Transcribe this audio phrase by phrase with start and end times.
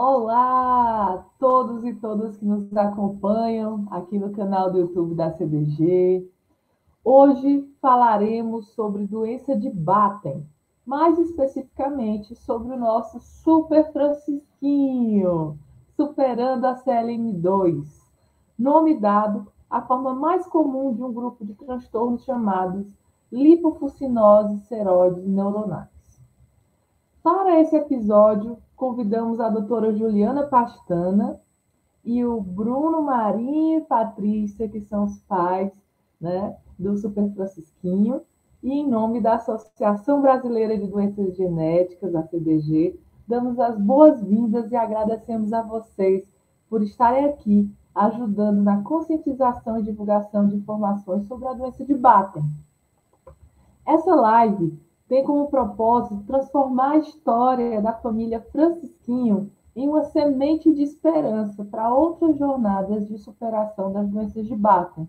[0.00, 6.24] Olá todos e todas que nos acompanham aqui no canal do YouTube da CBG.
[7.02, 10.46] Hoje falaremos sobre doença de Batten,
[10.86, 15.58] mais especificamente sobre o nosso Super Francisquinho,
[15.96, 17.84] superando a CLM2,
[18.56, 22.86] nome dado à forma mais comum de um grupo de transtornos chamados
[23.32, 25.88] lipofucinose seróides neuronais.
[27.20, 31.38] Para esse episódio, convidamos a doutora Juliana Pastana
[32.04, 35.72] e o Bruno Marinho e Patrícia, que são os pais
[36.20, 38.22] né, do Super Francisquinho,
[38.62, 44.76] e em nome da Associação Brasileira de Doenças Genéticas, a CDG, damos as boas-vindas e
[44.76, 46.24] agradecemos a vocês
[46.70, 52.44] por estarem aqui ajudando na conscientização e divulgação de informações sobre a doença de Batten.
[53.84, 54.78] Essa live
[55.08, 61.92] tem como propósito transformar a história da família Francisquinho em uma semente de esperança para
[61.92, 65.08] outras jornadas de superação das doenças de Batten,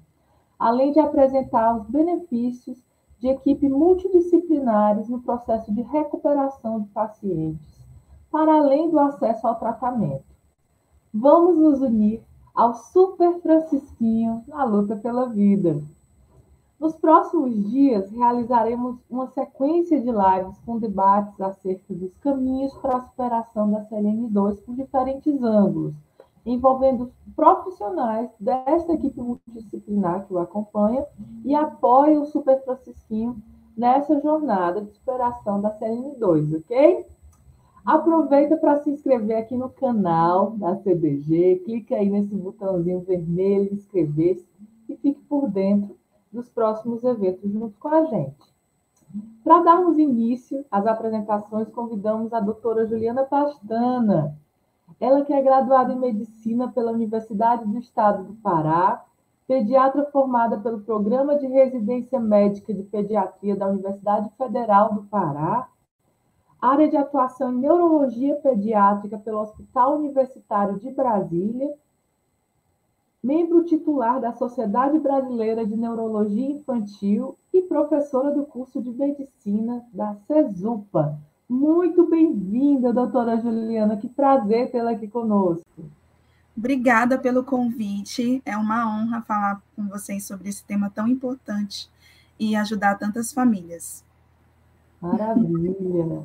[0.57, 2.81] além de apresentar os benefícios
[3.19, 7.85] de equipe multidisciplinares no processo de recuperação de pacientes,
[8.31, 10.23] para além do acesso ao tratamento.
[11.13, 12.23] Vamos nos unir
[12.55, 15.81] ao Super Francisquinho na luta pela vida.
[16.79, 23.01] Nos próximos dias, realizaremos uma sequência de lives com debates acerca dos caminhos para a
[23.01, 25.93] superação da CLM2 por diferentes ângulos,
[26.45, 31.05] envolvendo profissionais desta equipe multidisciplinar que o acompanha
[31.43, 33.35] e apoia o Super Francisquinho
[33.75, 37.05] nessa jornada de superação da CLM2, ok?
[37.85, 44.47] Aproveita para se inscrever aqui no canal da CBG, clica aí nesse botãozinho vermelho, inscrever-se
[44.87, 45.98] e fique por dentro
[46.31, 48.53] dos próximos eventos junto com a gente.
[49.43, 54.37] Para darmos início às apresentações, convidamos a doutora Juliana Pastana,
[54.99, 59.03] ela que é graduada em Medicina pela Universidade do Estado do Pará,
[59.47, 65.67] pediatra formada pelo Programa de Residência Médica de Pediatria da Universidade Federal do Pará,
[66.61, 71.73] área de atuação em Neurologia Pediátrica pelo Hospital Universitário de Brasília
[73.21, 80.15] membro titular da Sociedade Brasileira de Neurologia Infantil e professora do curso de Medicina da
[80.25, 81.19] CESUPA.
[81.47, 85.65] Muito bem-vinda, doutora Juliana, que prazer tê-la aqui conosco.
[86.55, 91.89] Obrigada pelo convite, é uma honra falar com vocês sobre esse tema tão importante
[92.39, 94.03] e ajudar tantas famílias.
[95.01, 96.23] Maravilha!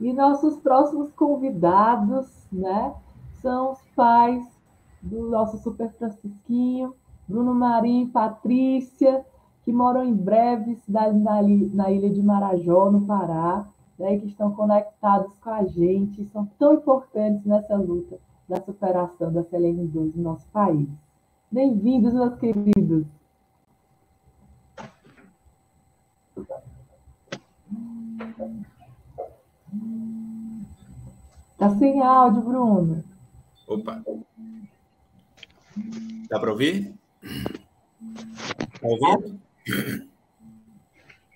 [0.00, 2.94] E nossos próximos convidados, né,
[3.42, 4.59] são os pais
[5.02, 6.94] do nosso Super Francisquinho,
[7.26, 9.24] Bruno Marinho e Patrícia,
[9.64, 13.66] que moram em breve cidade na, na ilha de Marajó, no Pará,
[13.98, 18.18] né, que estão conectados com a gente, são tão importantes nessa luta
[18.48, 20.88] da superação da CLN2 no nosso país.
[21.52, 23.06] Bem-vindos, meus queridos.
[31.58, 33.04] Tá sem áudio, Bruno.
[33.68, 34.02] Opa.
[36.28, 36.94] Dá para ouvir?
[38.74, 39.40] Está ouvindo?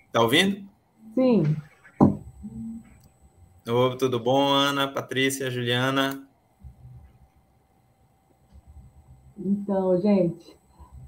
[0.07, 0.69] Está ouvindo?
[1.13, 1.43] Sim.
[3.67, 6.27] Oi, tudo bom, Ana, Patrícia, Juliana?
[9.37, 10.57] Então, gente,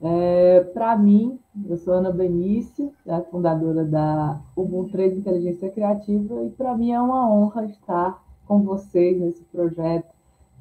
[0.02, 6.50] é, para mim, eu sou Ana Benício, a fundadora da Ubuntu 3 Inteligência Criativa, e
[6.52, 10.14] para mim é uma honra estar com vocês nesse projeto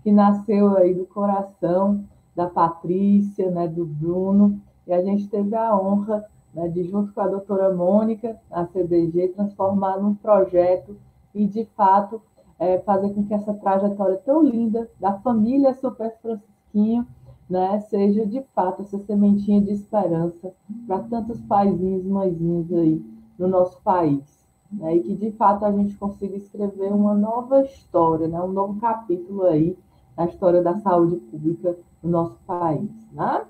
[0.03, 2.05] que nasceu aí do coração
[2.37, 6.25] da Patrícia, né, do Bruno, e a gente teve a honra
[6.55, 10.97] né, de, junto com a doutora Mônica, a CDG, transformar num projeto
[11.35, 12.21] e, de fato,
[12.59, 17.07] é, fazer com que essa trajetória tão linda da família Super Francisquinho
[17.49, 20.53] né, seja, de fato, essa sementinha de esperança
[20.87, 23.05] para tantos paizinhos mãezinhos aí
[23.39, 24.45] no nosso país.
[24.71, 28.81] Né, e que, de fato, a gente consiga escrever uma nova história, né, um novo
[28.81, 29.77] capítulo aí
[30.17, 31.77] na história da saúde pública
[32.07, 32.91] no nosso país.
[33.13, 33.45] Né?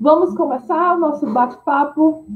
[0.00, 2.26] Vamos começar o nosso bate-papo.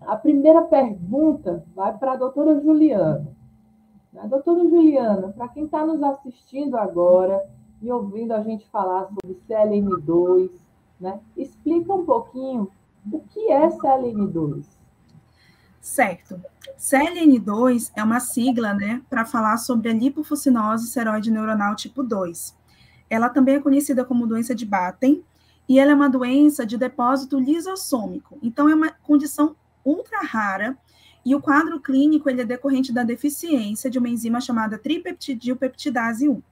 [0.00, 3.26] A primeira pergunta vai para a doutora Juliana.
[4.16, 7.44] A doutora Juliana, para quem está nos assistindo agora
[7.82, 10.50] e ouvindo a gente falar sobre CLM2,
[10.98, 12.70] né, explica um pouquinho
[13.12, 14.64] o que é CLM2.
[15.80, 16.40] Certo.
[16.78, 22.57] CLN2 é uma sigla né, para falar sobre a lipofucinose seroide neuronal tipo 2.
[23.10, 25.22] Ela também é conhecida como doença de Batten
[25.68, 28.38] e ela é uma doença de depósito lisossômico.
[28.42, 30.76] Então, é uma condição ultra rara
[31.24, 36.42] e o quadro clínico ele é decorrente da deficiência de uma enzima chamada tripeptidilpeptidase 1.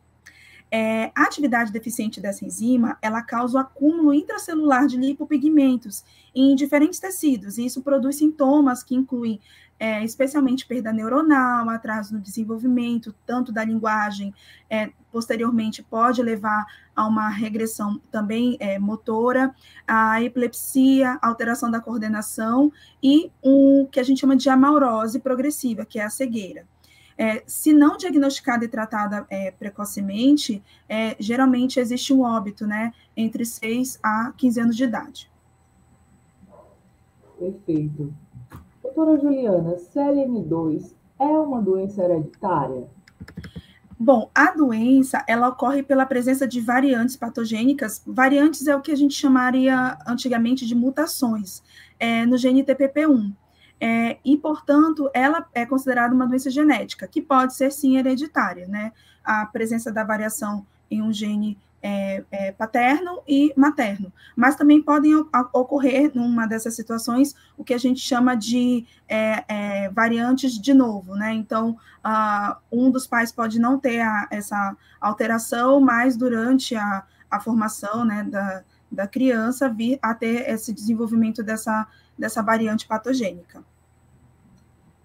[0.70, 6.04] É, a atividade deficiente dessa enzima, ela causa o acúmulo intracelular de lipopigmentos
[6.34, 9.40] em diferentes tecidos, e isso produz sintomas que incluem
[9.78, 14.34] é, especialmente perda neuronal, atraso no desenvolvimento, tanto da linguagem,
[14.70, 19.54] é, posteriormente pode levar a uma regressão também é, motora,
[19.86, 25.98] a epilepsia, alteração da coordenação e um que a gente chama de amaurose progressiva, que
[25.98, 26.66] é a cegueira.
[27.18, 33.44] É, se não diagnosticada e tratada é, precocemente, é, geralmente existe um óbito, né, entre
[33.44, 35.30] 6 a 15 anos de idade.
[37.38, 38.14] Perfeito.
[38.96, 42.88] Doutora Juliana, CLM2 é uma doença hereditária?
[44.00, 48.02] Bom, a doença, ela ocorre pela presença de variantes patogênicas.
[48.06, 51.62] Variantes é o que a gente chamaria antigamente de mutações
[52.00, 53.34] é, no gene TPP1.
[53.78, 58.94] É, e, portanto, ela é considerada uma doença genética, que pode ser sim hereditária, né?
[59.22, 64.12] A presença da variação em um gene é, é, paterno e materno.
[64.34, 65.14] Mas também podem
[65.52, 71.14] ocorrer, numa dessas situações, o que a gente chama de é, é variantes de novo,
[71.14, 71.32] né?
[71.32, 77.38] Então, uh, um dos pais pode não ter a, essa alteração, mas durante a, a
[77.38, 81.86] formação né, da, da criança vir a ter esse desenvolvimento dessa
[82.18, 83.62] dessa variante patogênica.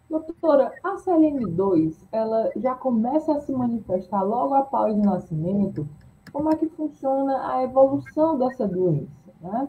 [0.09, 5.87] Doutora, a CLN2, ela já começa a se manifestar logo após o nascimento?
[6.31, 9.07] Como é que funciona a evolução dessa doença,
[9.41, 9.67] né?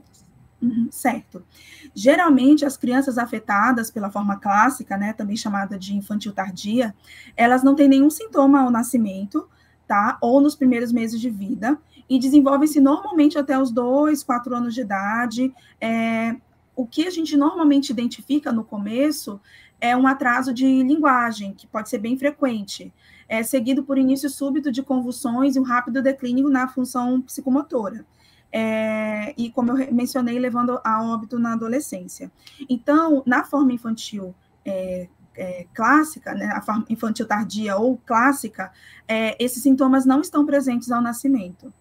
[0.62, 1.44] Uhum, certo.
[1.92, 6.94] Geralmente, as crianças afetadas pela forma clássica, né, também chamada de infantil tardia,
[7.36, 9.48] elas não têm nenhum sintoma ao nascimento,
[9.88, 10.16] tá?
[10.20, 11.76] Ou nos primeiros meses de vida,
[12.08, 15.52] e desenvolvem-se normalmente até os dois, quatro anos de idade.
[15.80, 16.36] É,
[16.76, 19.40] o que a gente normalmente identifica no começo
[19.80, 22.92] é um atraso de linguagem, que pode ser bem frequente,
[23.32, 28.04] é, seguido por início súbito de convulsões e um rápido declínio na função psicomotora.
[28.52, 32.30] É, e, como eu mencionei, levando a óbito na adolescência.
[32.68, 34.34] Então, na forma infantil
[34.66, 38.70] é, é, clássica, né, a forma infantil tardia ou clássica,
[39.08, 41.72] é, esses sintomas não estão presentes ao nascimento.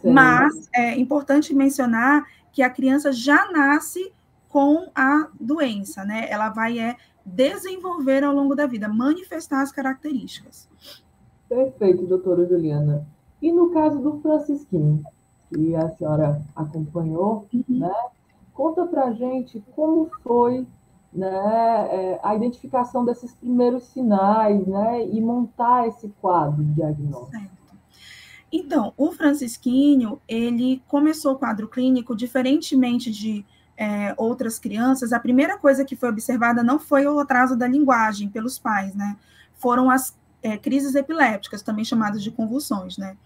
[0.00, 0.12] Sim.
[0.12, 4.12] Mas é importante mencionar que a criança já nasce
[4.48, 6.26] com a doença, né?
[6.28, 10.68] Ela vai é, desenvolver ao longo da vida, manifestar as características.
[11.48, 13.06] Perfeito, doutora Juliana.
[13.42, 15.02] E no caso do Francisquinho,
[15.48, 17.64] que a senhora acompanhou, uhum.
[17.68, 17.94] né?
[18.52, 20.66] Conta pra gente como foi
[21.12, 21.28] né,
[21.90, 25.06] é, a identificação desses primeiros sinais, né?
[25.06, 27.30] E montar esse quadro diagnóstico.
[27.30, 27.60] Certo.
[28.52, 33.44] Então, o Francisquinho, ele começou o quadro clínico diferentemente de
[33.80, 35.10] é, outras crianças.
[35.10, 39.16] A primeira coisa que foi observada não foi o atraso da linguagem pelos pais, né?
[39.54, 43.16] Foram as é, crises epilépticas, também chamadas de convulsões, né?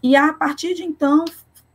[0.00, 1.24] E a partir de então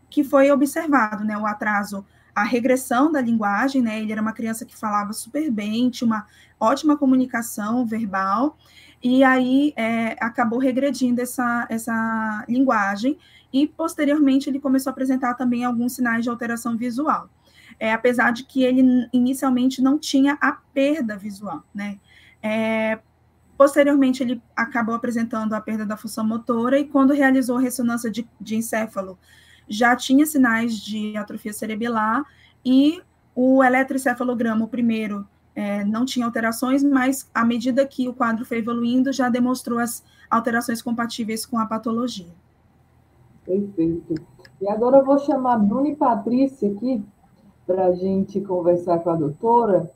[0.10, 2.04] que foi observado, né, o atraso,
[2.34, 4.00] a regressão da linguagem, né?
[4.00, 6.26] Ele era uma criança que falava super bem, tinha uma
[6.58, 8.58] ótima comunicação verbal,
[9.04, 13.18] e aí é, acabou regredindo essa, essa linguagem,
[13.52, 17.30] e posteriormente ele começou a apresentar também alguns sinais de alteração visual,
[17.80, 21.98] é, apesar de que ele inicialmente não tinha a perda visual, né?
[22.44, 23.00] É,
[23.58, 28.28] posteriormente ele acabou apresentando a perda da função motora, e quando realizou a ressonância de,
[28.40, 29.18] de encéfalo,
[29.68, 32.24] já tinha sinais de atrofia cerebelar,
[32.66, 33.02] e
[33.34, 35.26] o eletroencefalograma, o primeiro,
[35.56, 40.04] é, não tinha alterações, mas à medida que o quadro foi evoluindo, já demonstrou as
[40.30, 42.34] alterações compatíveis com a patologia.
[43.46, 44.16] Perfeito.
[44.62, 47.04] E agora eu vou chamar Bruno e Patrícia aqui
[47.70, 49.92] para a gente conversar com a doutora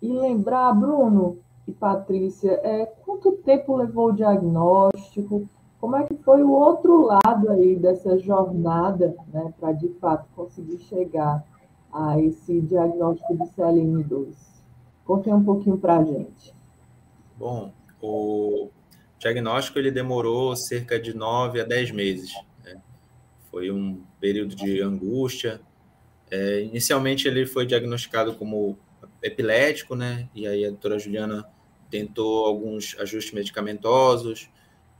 [0.00, 1.36] e lembrar, Bruno
[1.68, 5.46] e Patrícia, é, quanto tempo levou o diagnóstico?
[5.78, 10.78] Como é que foi o outro lado aí dessa jornada, né, para de fato conseguir
[10.78, 11.44] chegar
[11.92, 14.32] a esse diagnóstico de CLM2?
[15.04, 16.54] Conte um pouquinho para a gente.
[17.36, 18.70] Bom, o
[19.18, 22.32] diagnóstico ele demorou cerca de nove a dez meses.
[22.64, 22.80] Né?
[23.50, 25.60] Foi um período de angústia.
[26.32, 28.78] É, inicialmente ele foi diagnosticado como
[29.22, 30.30] epilético, né?
[30.34, 31.44] E aí a doutora Juliana
[31.90, 34.48] tentou alguns ajustes medicamentosos,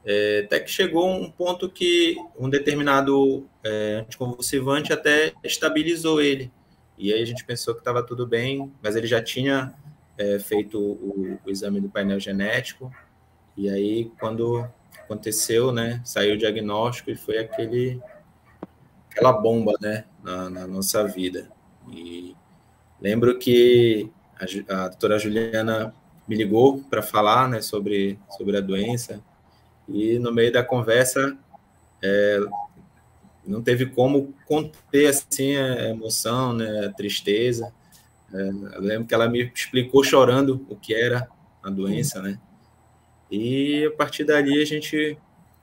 [0.04, 6.52] é, até que chegou um ponto que um determinado é, anticonvulsivante até estabilizou ele.
[6.98, 9.74] E aí a gente pensou que estava tudo bem, mas ele já tinha
[10.18, 12.92] é, feito o, o, exame do painel genético,
[13.56, 14.68] e aí quando
[15.00, 17.98] aconteceu, né, saiu o diagnóstico e foi aquele,
[19.10, 21.48] aquela bomba, né, na, na nossa vida.
[21.90, 22.36] E
[23.00, 25.94] lembro que a, a doutora Juliana
[26.26, 29.22] me ligou para falar, né, sobre, sobre a doença,
[29.88, 31.36] E no meio da conversa,
[32.02, 32.40] é,
[33.44, 37.72] não teve como conter assim a emoção, né, a tristeza.
[38.32, 41.28] É, eu lembro que ela me explicou chorando o que era
[41.62, 42.38] a doença, né?
[43.30, 45.18] E a partir dali a gente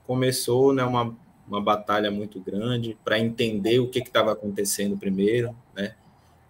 [0.06, 1.16] começou, né, uma,
[1.50, 5.96] uma batalha muito grande para entender o que estava acontecendo primeiro, né?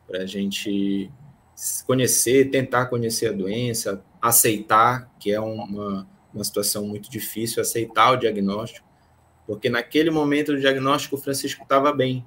[0.06, 1.10] Para a gente
[1.86, 8.16] conhecer, tentar conhecer a doença, aceitar que é uma, uma situação muito difícil, aceitar o
[8.16, 8.86] diagnóstico,
[9.46, 12.24] porque naquele momento do diagnóstico o Francisco estava bem,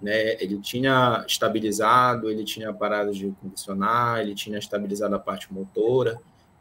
[0.00, 0.34] né?
[0.42, 6.18] Ele tinha estabilizado, ele tinha parado de condicionar, ele tinha estabilizado a parte motora,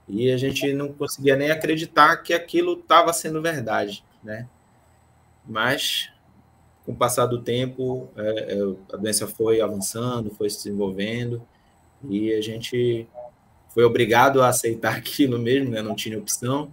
[0.07, 4.47] e a gente não conseguia nem acreditar que aquilo estava sendo verdade, né?
[5.45, 6.09] Mas
[6.85, 8.59] com o passar do tempo, é, é,
[8.93, 11.41] a doença foi avançando, foi se desenvolvendo,
[12.09, 13.07] e a gente
[13.69, 15.81] foi obrigado a aceitar aquilo mesmo, né?
[15.81, 16.71] Não tinha opção,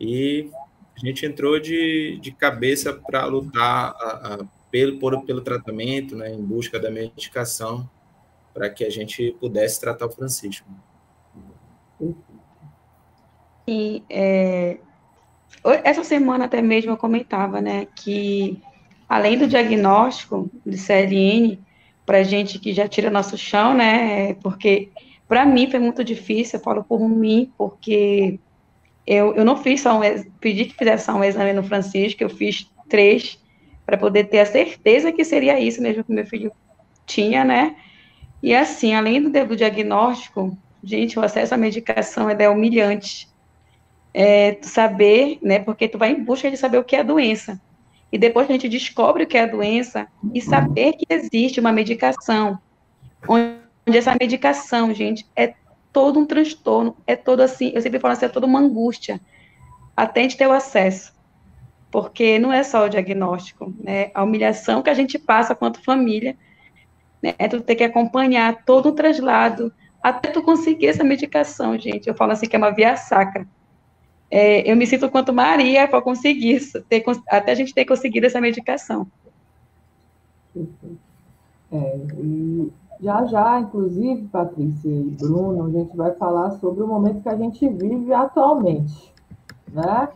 [0.00, 0.50] e
[0.96, 4.38] a gente entrou de, de cabeça para lutar a, a,
[4.70, 7.88] pelo, por, pelo tratamento, né, em busca da medicação,
[8.52, 10.68] para que a gente pudesse tratar o Francisco.
[13.66, 14.78] E é,
[15.82, 18.60] essa semana até mesmo eu comentava, né, que
[19.08, 21.58] além do diagnóstico de CLN,
[22.04, 24.90] para gente que já tira nosso chão, né, porque
[25.26, 28.38] para mim foi muito difícil, eu falo por mim, porque
[29.06, 30.02] eu, eu não fiz só um,
[30.40, 33.38] pedi que fizesse só um exame no Francisco, eu fiz três,
[33.86, 36.52] para poder ter a certeza que seria isso mesmo que meu filho
[37.06, 37.76] tinha, né?
[38.42, 43.28] E assim, além do, do diagnóstico, gente, o acesso à medicação é humilhante.
[44.16, 45.58] É, saber, né?
[45.58, 47.60] Porque tu vai em busca de saber o que é a doença.
[48.14, 51.72] E depois a gente descobre o que é a doença e saber que existe uma
[51.72, 52.60] medicação,
[53.28, 55.54] onde essa medicação, gente, é
[55.92, 59.20] todo um transtorno, é todo assim, eu sempre falo assim, é toda uma angústia,
[59.96, 61.12] até a gente ter o acesso,
[61.90, 66.36] porque não é só o diagnóstico, né, a humilhação que a gente passa quanto família,
[67.22, 72.08] né, é tu ter que acompanhar todo o traslado, até tu conseguir essa medicação, gente,
[72.08, 73.46] eu falo assim que é uma via sacra,
[74.30, 78.40] é, eu me sinto quanto Maria para conseguir ter, até a gente ter conseguido essa
[78.40, 79.06] medicação.
[81.72, 87.22] É, e já já, inclusive, Patrícia e Bruno, a gente vai falar sobre o momento
[87.22, 89.12] que a gente vive atualmente,
[89.72, 90.08] né?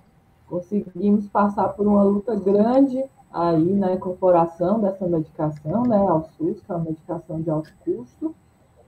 [0.48, 6.72] Conseguimos passar por uma luta grande aí na incorporação dessa medicação, né, ao SUS, que
[6.72, 8.34] é uma medicação de alto custo,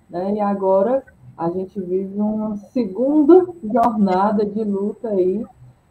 [0.08, 0.34] né?
[0.34, 1.04] E agora
[1.40, 5.42] a gente vive uma segunda jornada de luta aí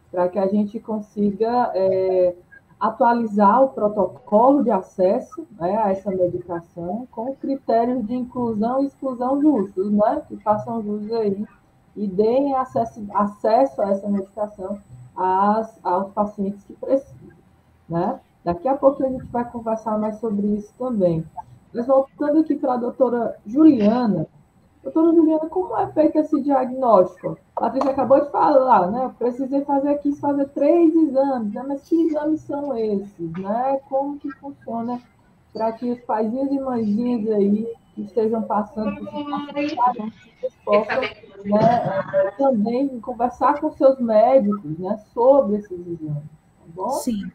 [0.08, 2.36] para que a gente consiga é,
[2.78, 9.42] atualizar o protocolo de acesso né, a essa medicação com critérios de inclusão e exclusão
[9.42, 11.44] justos, né, que façam jus aí
[11.96, 14.78] e deem acesso, acesso a essa medicação
[15.16, 17.36] às, aos pacientes que precisam.
[17.88, 18.20] Né?
[18.44, 21.24] Daqui a pouco a gente vai conversar mais sobre isso também.
[21.74, 24.28] Mas voltando aqui para a doutora Juliana,
[24.82, 27.38] Doutora Juliana, como é feito esse diagnóstico?
[27.56, 29.04] A Patrícia acabou de falar, né?
[29.04, 31.64] Eu precisei fazer aqui, fazer três exames, né?
[31.68, 33.78] mas que exames são esses, né?
[33.88, 35.00] Como que funciona
[35.52, 40.14] para que os paizinhos e mãezinhas aí que estejam passando por situações
[40.64, 41.00] possam
[41.44, 46.90] né, também conversar com seus médicos né, sobre esses exames, tá bom?
[46.90, 47.30] Sim.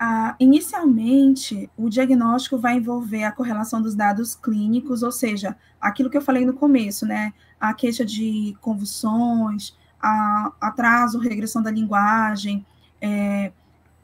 [0.00, 6.16] Ah, inicialmente, o diagnóstico vai envolver a correlação dos dados clínicos, ou seja, aquilo que
[6.16, 7.34] eu falei no começo, né?
[7.58, 12.64] A queixa de convulsões, a atraso, regressão da linguagem,
[13.00, 13.50] é,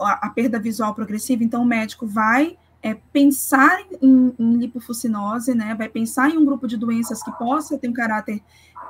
[0.01, 1.45] a, a, perda visual progressiva.
[1.45, 5.77] Então, o médico vai é, pensar em, em lipofucinose, né?
[5.77, 8.43] Vai pensar em um grupo de doenças que possa ter um caráter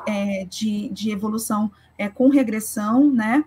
[0.06, 3.44] é, de, de evolução é, com regressão, né?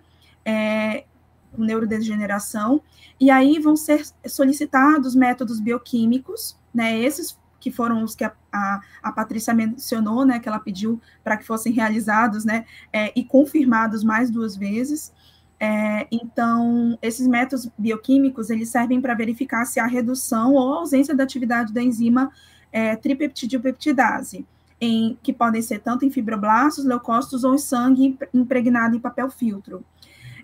[1.57, 2.81] Com neurodegeneração,
[3.19, 8.81] e aí vão ser solicitados métodos bioquímicos, né, esses que foram os que a, a,
[9.01, 14.03] a Patrícia mencionou, né, que ela pediu para que fossem realizados, né, é, e confirmados
[14.03, 15.11] mais duas vezes.
[15.59, 21.23] É, então, esses métodos bioquímicos, eles servem para verificar se há redução ou ausência da
[21.23, 22.31] atividade da enzima
[22.71, 24.45] é, tripeptidilpeptidase,
[24.79, 29.83] em, que podem ser tanto em fibroblastos, leucócitos ou em sangue impregnado em papel filtro.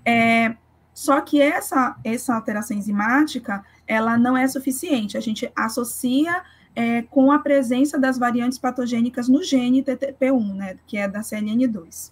[0.03, 0.55] É,
[0.93, 5.17] só que essa, essa alteração enzimática, ela não é suficiente.
[5.17, 6.43] A gente associa
[6.75, 12.11] é, com a presença das variantes patogênicas no gene TTP1, né, que é da CLN2.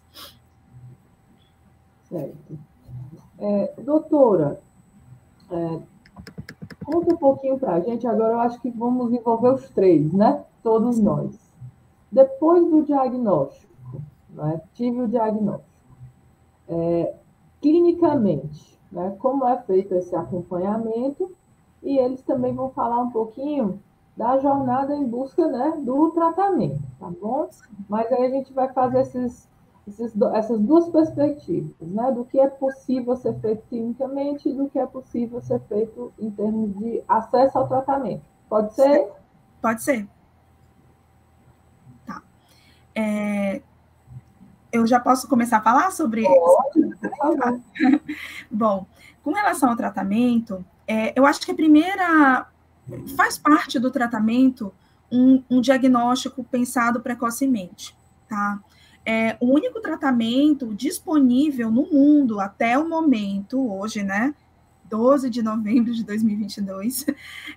[2.10, 2.60] Certo.
[3.40, 4.60] É, doutora,
[5.50, 5.80] é,
[6.84, 10.44] conta um pouquinho para a gente, agora eu acho que vamos envolver os três, né?
[10.62, 11.36] Todos nós.
[12.12, 13.72] Depois do diagnóstico,
[14.30, 14.62] né?
[14.74, 15.72] tive o diagnóstico.
[16.68, 17.16] É,
[17.62, 19.16] clinicamente, né?
[19.20, 21.32] Como é feito esse acompanhamento
[21.84, 23.80] e eles também vão falar um pouquinho
[24.16, 27.50] da jornada em busca né, do tratamento, tá bom?
[27.88, 29.50] Mas aí a gente vai fazer esses,
[29.88, 32.12] esses, essas duas perspectivas, né?
[32.12, 36.30] Do que é possível ser feito clinicamente e do que é possível ser feito em
[36.30, 38.24] termos de acesso ao tratamento.
[38.50, 39.10] Pode ser?
[39.62, 40.08] Pode ser.
[42.06, 42.22] Tá.
[42.94, 43.62] É,
[44.72, 46.24] eu já posso começar a falar sobre
[47.18, 47.60] favor.
[48.50, 48.86] Bom,
[49.24, 52.48] com relação ao tratamento, é, eu acho que a primeira
[53.16, 54.74] faz parte do tratamento
[55.12, 57.96] um, um diagnóstico pensado precocemente,
[58.28, 58.60] tá?
[59.06, 64.34] É, o único tratamento disponível no mundo até o momento, hoje, né,
[64.86, 67.06] 12 de novembro de 2022,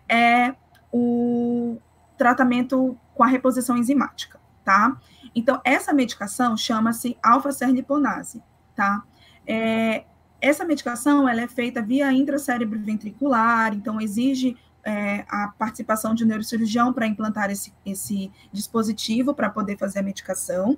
[0.09, 0.54] é
[0.92, 1.76] o
[2.16, 4.97] tratamento com a reposição enzimática, tá?
[5.35, 8.43] Então, essa medicação chama-se alfa-serliponase,
[8.75, 9.03] tá?
[9.47, 10.05] É,
[10.41, 16.26] essa medicação, ela é feita via intracérebro ventricular, então exige é, a participação de um
[16.26, 20.76] neurocirurgião para implantar esse, esse dispositivo para poder fazer a medicação,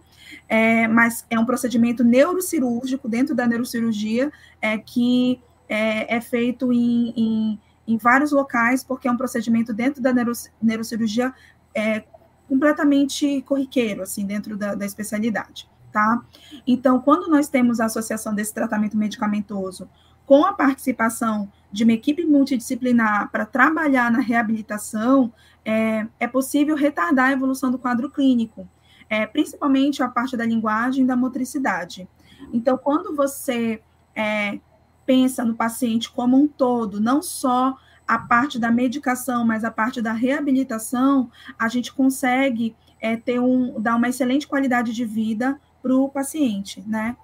[0.48, 4.30] é, mas é um procedimento neurocirúrgico dentro da neurocirurgia
[4.62, 10.00] é, que é, é feito em, em, em, vários locais, porque é um procedimento dentro
[10.00, 10.32] da neuro,
[10.62, 11.34] neurocirurgia
[11.75, 12.04] é,
[12.48, 16.22] completamente corriqueiro, assim, dentro da, da especialidade, tá?
[16.66, 19.88] Então, quando nós temos a associação desse tratamento medicamentoso
[20.24, 25.32] com a participação de uma equipe multidisciplinar para trabalhar na reabilitação,
[25.64, 28.68] é, é, possível retardar a evolução do quadro clínico,
[29.08, 32.08] é, principalmente a parte da linguagem e da motricidade.
[32.52, 33.80] Então, quando você
[34.14, 34.58] é,
[35.04, 37.76] pensa no paciente como um todo, não só
[38.06, 43.80] a parte da medicação, mas a parte da reabilitação, a gente consegue é, ter um,
[43.80, 47.16] dar uma excelente qualidade de vida para o paciente, né?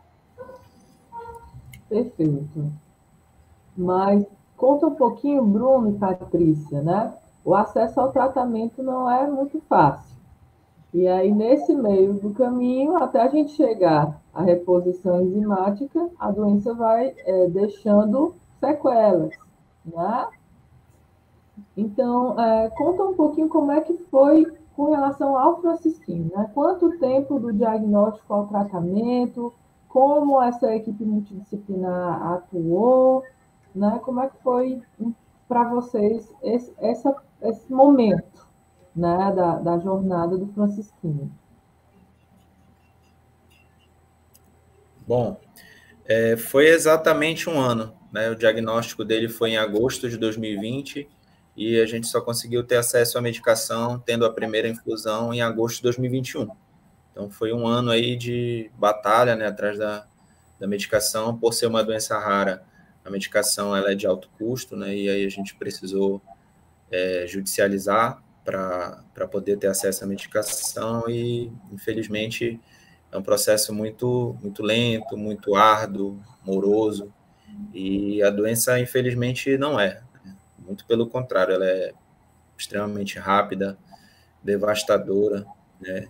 [1.89, 2.73] Perfeito.
[3.77, 4.25] Mas
[4.57, 7.13] conta um pouquinho, Bruno e Patrícia, né?
[7.45, 10.13] O acesso ao tratamento não é muito fácil.
[10.95, 16.75] E aí, nesse meio do caminho, até a gente chegar à reposição enzimática, a doença
[16.75, 19.35] vai é, deixando sequelas,
[19.85, 20.27] né?
[21.77, 24.47] Então, é, conta um pouquinho como é que foi
[24.77, 26.51] com relação ao francisquinho, né?
[26.55, 29.53] Quanto tempo do diagnóstico ao tratamento,
[29.89, 33.23] como essa equipe multidisciplinar atuou,
[33.75, 34.01] né?
[34.03, 34.83] Como é que foi
[35.49, 38.47] para vocês esse, essa, esse momento,
[38.97, 41.31] né, da, da jornada do francisquinho?
[45.07, 45.37] Bom,
[46.07, 48.31] é, foi exatamente um ano, né?
[48.31, 51.09] O diagnóstico dele foi em agosto de 2020
[51.57, 55.77] e a gente só conseguiu ter acesso à medicação tendo a primeira infusão em agosto
[55.77, 56.49] de 2021.
[57.11, 60.07] Então foi um ano aí de batalha, né, atrás da,
[60.59, 62.65] da medicação, por ser uma doença rara.
[63.05, 66.23] A medicação ela é de alto custo, né, e aí a gente precisou
[66.91, 72.61] é, judicializar para poder ter acesso à medicação e, infelizmente,
[73.11, 77.13] é um processo muito, muito lento, muito árduo, moroso,
[77.73, 80.03] e a doença, infelizmente, não é.
[80.67, 81.93] Muito pelo contrário, ela é
[82.57, 83.79] extremamente rápida,
[84.43, 85.47] devastadora,
[85.81, 86.09] né?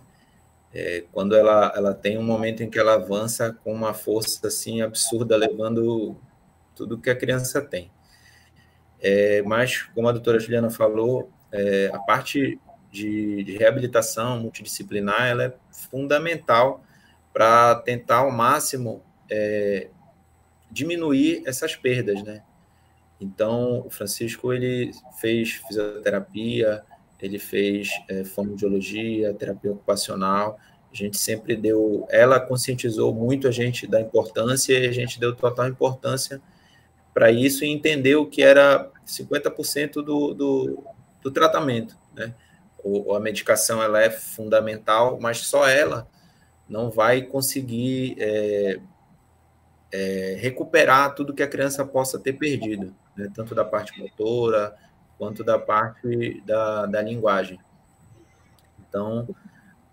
[0.73, 4.81] É, quando ela, ela tem um momento em que ela avança com uma força assim
[4.81, 6.17] absurda, levando
[6.75, 7.91] tudo que a criança tem.
[8.99, 15.43] É, mas, como a doutora Juliana falou, é, a parte de, de, reabilitação multidisciplinar ela
[15.45, 16.83] é fundamental
[17.31, 19.89] para tentar ao máximo é,
[20.71, 22.43] diminuir essas perdas, né?
[23.23, 26.83] Então, o Francisco ele fez fisioterapia,
[27.21, 30.59] ele fez é, fonoaudiologia, terapia ocupacional.
[30.91, 35.33] A gente sempre deu, ela conscientizou muito a gente da importância e a gente deu
[35.33, 36.41] total importância
[37.13, 40.83] para isso e entendeu que era 50% do, do,
[41.21, 42.33] do tratamento, né?
[42.83, 46.05] O, a medicação ela é fundamental, mas só ela
[46.67, 48.79] não vai conseguir é,
[49.93, 54.75] é, recuperar tudo que a criança possa ter perdido né, tanto da parte motora
[55.17, 57.59] quanto da parte da, da linguagem.
[58.79, 59.27] Então,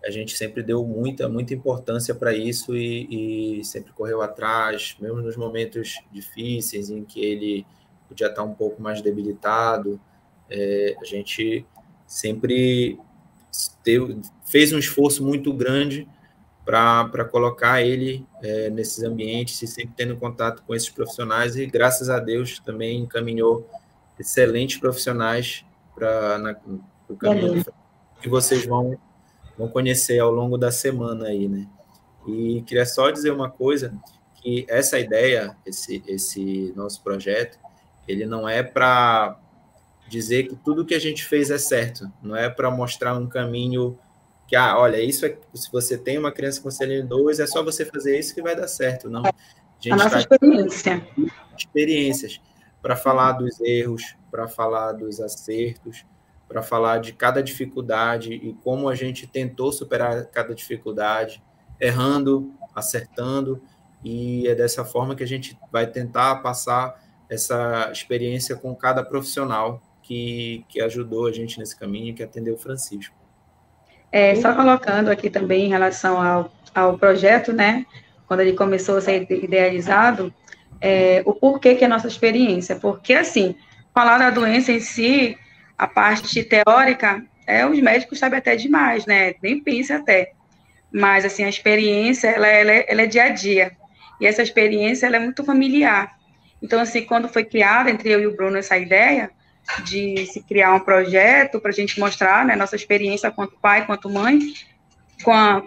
[0.03, 5.21] a gente sempre deu muita, muita importância para isso e, e, sempre correu atrás, mesmo
[5.21, 7.65] nos momentos difíceis em que ele
[8.07, 10.01] podia estar um pouco mais debilitado,
[10.49, 11.65] é, a gente
[12.05, 12.99] sempre
[13.83, 16.07] teve, fez um esforço muito grande
[16.65, 21.55] para colocar ele é, nesses ambientes e sempre tendo contato com esses profissionais.
[21.55, 23.67] E graças a Deus também encaminhou
[24.19, 26.57] excelentes profissionais para
[27.09, 27.63] o caminho
[28.21, 28.97] que vocês vão,
[29.57, 31.67] vão conhecer ao longo da semana aí, né?
[32.27, 33.93] E queria só dizer uma coisa,
[34.35, 37.59] que essa ideia, esse, esse nosso projeto,
[38.07, 39.39] ele não é para
[40.09, 43.97] dizer que tudo que a gente fez é certo, não é para mostrar um caminho
[44.51, 47.85] que, ah, olha, isso é, se você tem uma criança com CLN2, é só você
[47.85, 49.25] fazer isso que vai dar certo, não.
[49.25, 49.33] A,
[49.79, 51.07] gente a nossa tá experiência.
[51.57, 52.41] Experiências,
[52.81, 56.05] para falar dos erros, para falar dos acertos,
[56.49, 61.41] para falar de cada dificuldade e como a gente tentou superar cada dificuldade,
[61.79, 63.63] errando, acertando,
[64.03, 69.81] e é dessa forma que a gente vai tentar passar essa experiência com cada profissional
[70.03, 73.20] que, que ajudou a gente nesse caminho, que atendeu o Francisco.
[74.11, 77.85] É, só colocando aqui também em relação ao, ao projeto, né,
[78.27, 80.33] quando ele começou a ser idealizado,
[80.81, 83.55] é, o porquê que é a nossa experiência, porque, assim,
[83.93, 85.37] falar da doença em si,
[85.77, 90.33] a parte teórica, é, os médicos sabem até demais, né, nem pensa até,
[90.91, 93.71] mas, assim, a experiência, ela, ela, é, ela é dia a dia,
[94.19, 96.17] e essa experiência, ela é muito familiar,
[96.61, 99.31] então, assim, quando foi criada entre eu e o Bruno essa ideia
[99.83, 104.09] de se criar um projeto para a gente mostrar né, nossa experiência quanto pai, quanto
[104.09, 104.39] mãe,
[105.23, 105.63] com, a,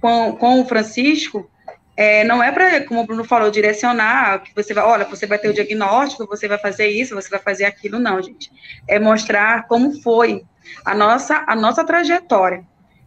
[0.00, 1.50] com, com o Francisco,
[1.96, 5.38] é, não é para, como o Bruno falou, direcionar, que você vai, olha, você vai
[5.38, 8.52] ter o diagnóstico, você vai fazer isso, você vai fazer aquilo, não, gente.
[8.86, 10.44] É mostrar como foi
[10.84, 12.62] a nossa, a nossa trajetória.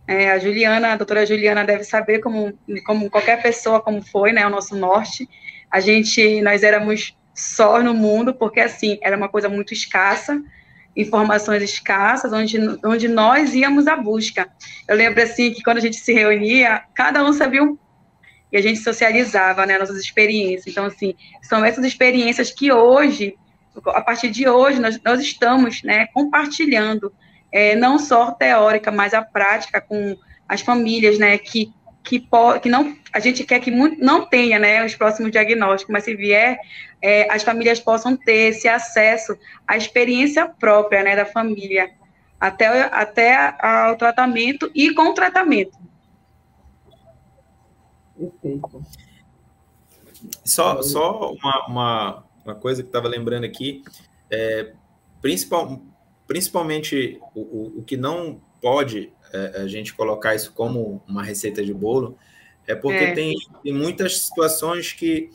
[0.08, 4.46] É, a Juliana, a doutora Juliana deve saber como, como qualquer pessoa, como foi, né,
[4.48, 5.30] o nosso norte.
[5.70, 10.42] A gente, nós éramos só no mundo, porque assim, era uma coisa muito escassa,
[10.96, 14.50] informações escassas, onde, onde nós íamos à busca.
[14.88, 17.78] Eu lembro assim que quando a gente se reunia, cada um sabia um
[18.52, 20.68] e a gente socializava, né, nossas experiências.
[20.68, 23.36] Então, assim, são essas experiências que hoje,
[23.86, 27.14] a partir de hoje, nós, nós estamos, né, compartilhando,
[27.52, 31.72] é, não só teórica, mas a prática com as famílias, né, que
[32.04, 32.26] que,
[32.62, 36.16] que não, a gente quer que muito, não tenha né, os próximos diagnósticos, mas se
[36.16, 36.60] vier,
[37.02, 41.92] é, as famílias possam ter esse acesso à experiência própria né, da família,
[42.40, 45.78] até, até ao tratamento e com o tratamento.
[48.18, 48.84] Perfeito.
[50.44, 53.84] Só, só uma, uma, uma coisa que estava lembrando aqui,
[54.30, 54.74] é,
[55.22, 55.82] principal,
[56.28, 61.64] principalmente o, o, o que não pode é, a gente colocar isso como uma receita
[61.64, 62.18] de bolo,
[62.68, 63.14] é porque é.
[63.14, 65.32] Tem, tem muitas situações que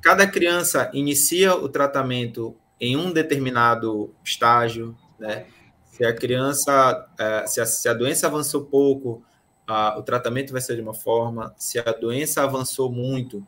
[0.00, 5.46] cada criança inicia o tratamento em um determinado estágio, né?
[5.84, 9.22] Se a criança, é, se a, se a doença avançou pouco,
[9.66, 11.52] a, o tratamento vai ser de uma forma.
[11.58, 13.38] Se a doença avançou muito,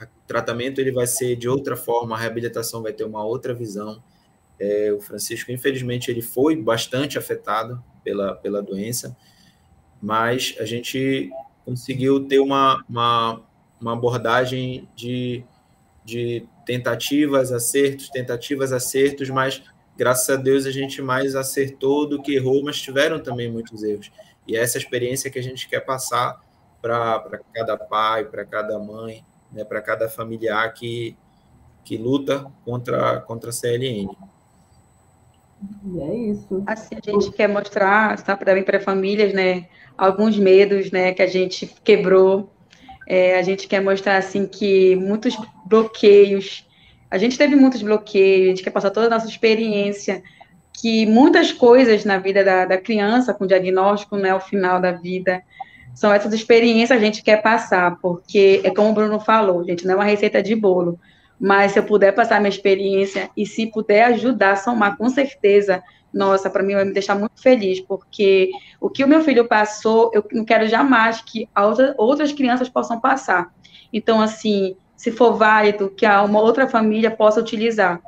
[0.00, 4.02] o tratamento ele vai ser de outra forma, a reabilitação vai ter uma outra visão.
[4.58, 9.16] É, o Francisco, infelizmente, ele foi bastante afetado pela, pela doença,
[10.00, 11.30] mas a gente
[11.64, 13.40] conseguiu ter uma, uma,
[13.80, 15.44] uma abordagem de,
[16.04, 19.62] de tentativas, acertos, tentativas, acertos, mas
[19.96, 24.10] graças a Deus a gente mais acertou do que errou, mas tiveram também muitos erros.
[24.46, 26.40] E é essa experiência que a gente quer passar
[26.80, 31.16] para cada pai, para cada mãe, né, para cada familiar que,
[31.84, 34.08] que luta contra, contra a CLN.
[35.84, 36.62] E é isso.
[36.66, 39.66] Assim, a gente quer mostrar, também para famílias, né,
[39.96, 42.52] alguns medos, né, que a gente quebrou.
[43.06, 46.66] É, a gente quer mostrar, assim, que muitos bloqueios,
[47.10, 50.22] a gente teve muitos bloqueios, a gente quer passar toda a nossa experiência,
[50.72, 55.42] que muitas coisas na vida da, da criança com diagnóstico, né, ao final da vida,
[55.94, 59.84] são essas experiências que a gente quer passar, porque é como o Bruno falou, gente,
[59.84, 61.00] não é uma receita de bolo,
[61.40, 66.48] mas se eu puder passar minha experiência e se puder ajudar, somar com certeza nossa,
[66.48, 70.24] para mim vai me deixar muito feliz, porque o que o meu filho passou, eu
[70.32, 73.52] não quero jamais que outra, outras crianças possam passar.
[73.92, 78.00] Então, assim, se for válido, que uma outra família possa utilizar,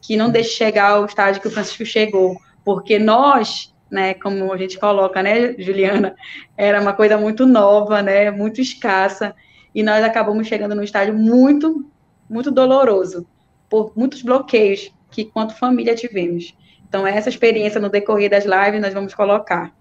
[0.00, 4.56] que não deixe chegar ao estágio que o Francisco chegou, porque nós, né, como a
[4.56, 6.14] gente coloca, né, Juliana,
[6.56, 9.34] era uma coisa muito nova, né, muito escassa,
[9.74, 11.84] e nós acabamos chegando num estágio muito,
[12.28, 13.26] muito doloroso,
[13.68, 16.56] por muitos bloqueios que, quanto família, tivemos.
[16.88, 19.74] Então, essa experiência no decorrer das lives nós vamos colocar.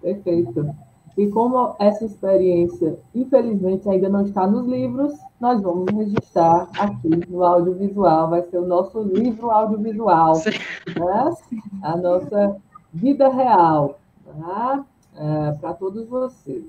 [0.00, 0.74] Perfeito.
[1.16, 7.42] E como essa experiência, infelizmente, ainda não está nos livros, nós vamos registrar aqui no
[7.42, 8.28] audiovisual.
[8.28, 11.34] Vai ser o nosso livro audiovisual, né?
[11.82, 12.56] a nossa
[12.92, 14.84] vida real, tá?
[15.16, 16.64] é, para todos vocês.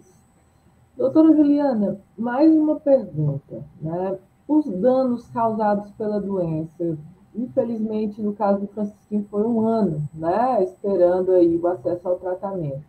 [0.95, 3.63] Doutora Juliana, mais uma pergunta.
[3.81, 4.17] Né?
[4.47, 6.97] Os danos causados pela doença
[7.37, 10.63] Infelizmente, no caso do Francisquinho, foi um ano, né?
[10.63, 12.83] Esperando aí o acesso ao tratamento.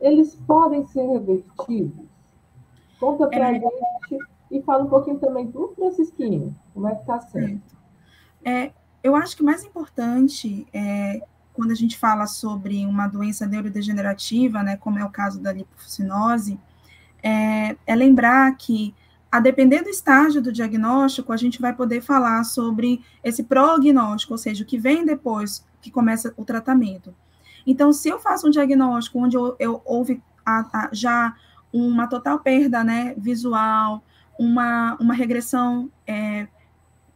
[0.00, 2.06] Eles podem ser revertidos?
[2.98, 3.60] Conta para é.
[3.60, 4.18] gente
[4.50, 7.60] e fala um pouquinho também do Francisquinho, como é que está sendo.
[8.42, 11.20] É, eu acho que o mais importante é
[11.52, 16.58] quando a gente fala sobre uma doença neurodegenerativa, né, como é o caso da lipofucinose,
[17.22, 18.94] é, é lembrar que
[19.34, 24.38] a depender do estágio do diagnóstico, a gente vai poder falar sobre esse prognóstico, ou
[24.38, 27.12] seja, o que vem depois que começa o tratamento.
[27.66, 31.34] Então, se eu faço um diagnóstico onde eu, eu houve a, a, já
[31.72, 34.04] uma total perda né, visual,
[34.38, 36.46] uma, uma regressão é,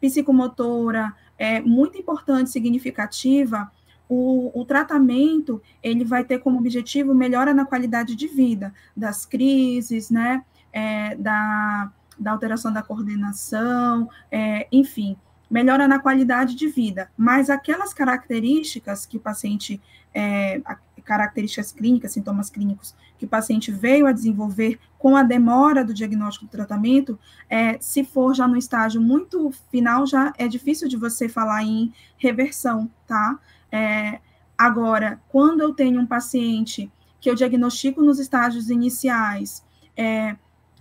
[0.01, 3.71] psicomotora é, muito importante, significativa,
[4.09, 10.11] o, o, tratamento ele vai ter como objetivo melhora na qualidade de vida das crises,
[10.11, 15.17] né, é, da, da alteração da coordenação, é, enfim,
[15.51, 17.11] melhora na qualidade de vida.
[17.17, 19.81] Mas aquelas características que o paciente,
[20.15, 20.61] é,
[21.05, 26.47] características clínicas, sintomas clínicos que o paciente veio a desenvolver com a demora do diagnóstico
[26.47, 31.29] do tratamento, é, se for já no estágio muito final, já é difícil de você
[31.29, 33.39] falar em reversão, tá?
[33.73, 34.21] É,
[34.57, 39.65] agora, quando eu tenho um paciente que eu diagnostico nos estágios iniciais,
[39.97, 40.37] é,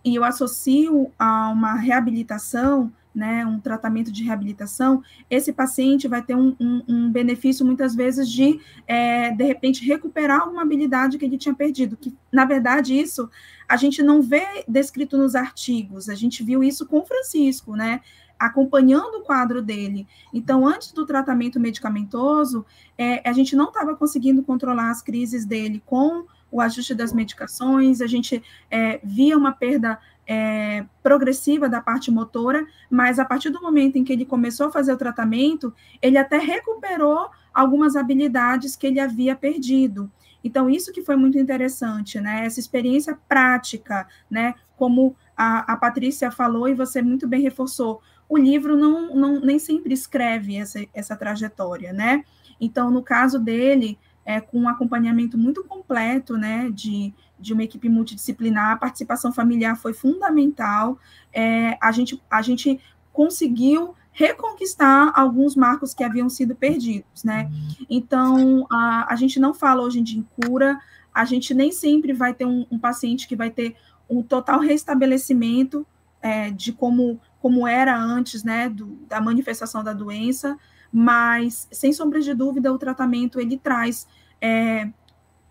[0.07, 6.33] e eu associo a uma reabilitação, né, um tratamento de reabilitação, esse paciente vai ter
[6.33, 11.37] um, um, um benefício muitas vezes de, é, de repente, recuperar alguma habilidade que ele
[11.37, 13.29] tinha perdido, que, na verdade, isso
[13.67, 17.99] a gente não vê descrito nos artigos, a gente viu isso com o Francisco, né,
[18.39, 20.07] acompanhando o quadro dele.
[20.33, 22.65] Então, antes do tratamento medicamentoso,
[22.97, 28.01] é, a gente não estava conseguindo controlar as crises dele com o ajuste das medicações,
[28.01, 33.61] a gente é, via uma perda é, progressiva da parte motora, mas a partir do
[33.61, 38.87] momento em que ele começou a fazer o tratamento, ele até recuperou algumas habilidades que
[38.87, 40.11] ele havia perdido.
[40.43, 42.45] Então, isso que foi muito interessante, né?
[42.45, 44.53] Essa experiência prática, né?
[44.75, 49.57] Como a, a Patrícia falou e você muito bem reforçou, o livro não, não nem
[49.57, 52.23] sempre escreve essa, essa trajetória, né?
[52.59, 57.87] Então, no caso dele, é, com um acompanhamento muito completo, né, de, de uma equipe
[57.87, 60.99] multidisciplinar, a participação familiar foi fundamental,
[61.31, 62.77] é, a, gente, a gente
[63.13, 67.49] conseguiu reconquistar alguns marcos que haviam sido perdidos, né,
[67.89, 70.77] então, a, a gente não fala hoje em dia em cura,
[71.13, 73.77] a gente nem sempre vai ter um, um paciente que vai ter
[74.09, 75.87] um total restabelecimento
[76.21, 80.57] é, de como, como era antes, né, do, da manifestação da doença,
[80.91, 84.07] mas, sem sombra de dúvida, o tratamento ele traz
[84.41, 84.89] é,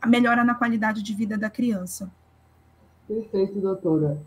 [0.01, 2.11] a melhora na qualidade de vida da criança.
[3.07, 4.19] Perfeito, doutora.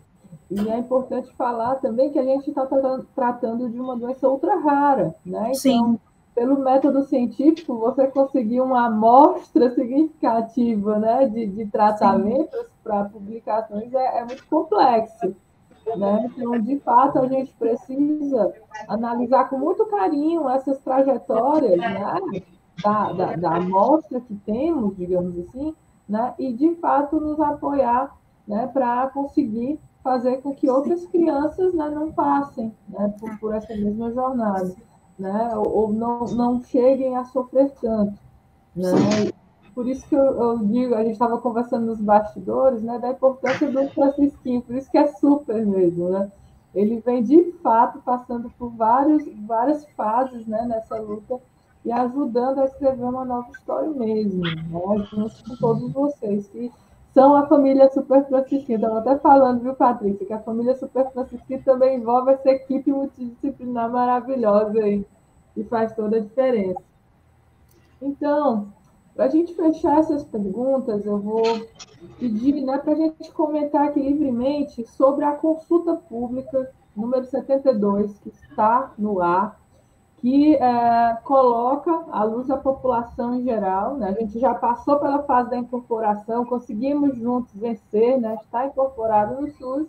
[0.50, 2.66] E é importante falar também que a gente está
[3.14, 5.52] tratando de uma doença ultra rara, né?
[5.52, 5.98] Então, Sim.
[6.34, 14.18] pelo método científico, você conseguir uma amostra significativa né, de, de tratamentos para publicações é,
[14.18, 15.34] é muito complexo.
[15.96, 16.30] Né?
[16.30, 18.52] Então, de fato, a gente precisa
[18.88, 22.20] analisar com muito carinho essas trajetórias né?
[22.82, 25.74] da, da, da amostra que temos, digamos assim,
[26.08, 26.34] né?
[26.38, 28.16] e, de fato, nos apoiar
[28.46, 28.66] né?
[28.68, 31.88] para conseguir fazer com que outras crianças né?
[31.90, 33.12] não passem né?
[33.18, 34.74] por, por essa mesma jornada,
[35.18, 35.52] né?
[35.56, 38.18] ou, ou não, não cheguem a sofrer tanto.
[38.74, 38.90] Né?
[39.80, 43.66] Por isso que eu, eu digo, a gente estava conversando nos bastidores, né, da importância
[43.66, 46.30] do Francisquinho, por isso que é super mesmo, né?
[46.74, 51.40] Ele vem de fato passando por vários, várias fases né, nessa luta
[51.82, 56.70] e ajudando a escrever uma nova história mesmo, né, junto com todos vocês, que
[57.14, 58.76] são a família Super Francisquinha.
[58.76, 63.90] Estava até falando, viu, Patrícia, que a família Super Francisquinha também envolve essa equipe multidisciplinar
[63.90, 65.06] maravilhosa aí,
[65.54, 66.82] que faz toda a diferença.
[68.02, 68.68] Então,
[69.20, 71.42] para a gente fechar essas perguntas, eu vou
[72.18, 78.30] pedir né, para a gente comentar aqui livremente sobre a consulta pública número 72, que
[78.30, 79.60] está no ar,
[80.16, 83.98] que é, coloca à luz da população em geral.
[83.98, 84.08] Né?
[84.08, 88.38] A gente já passou pela fase da incorporação, conseguimos juntos vencer, né?
[88.42, 89.86] está incorporado no SUS,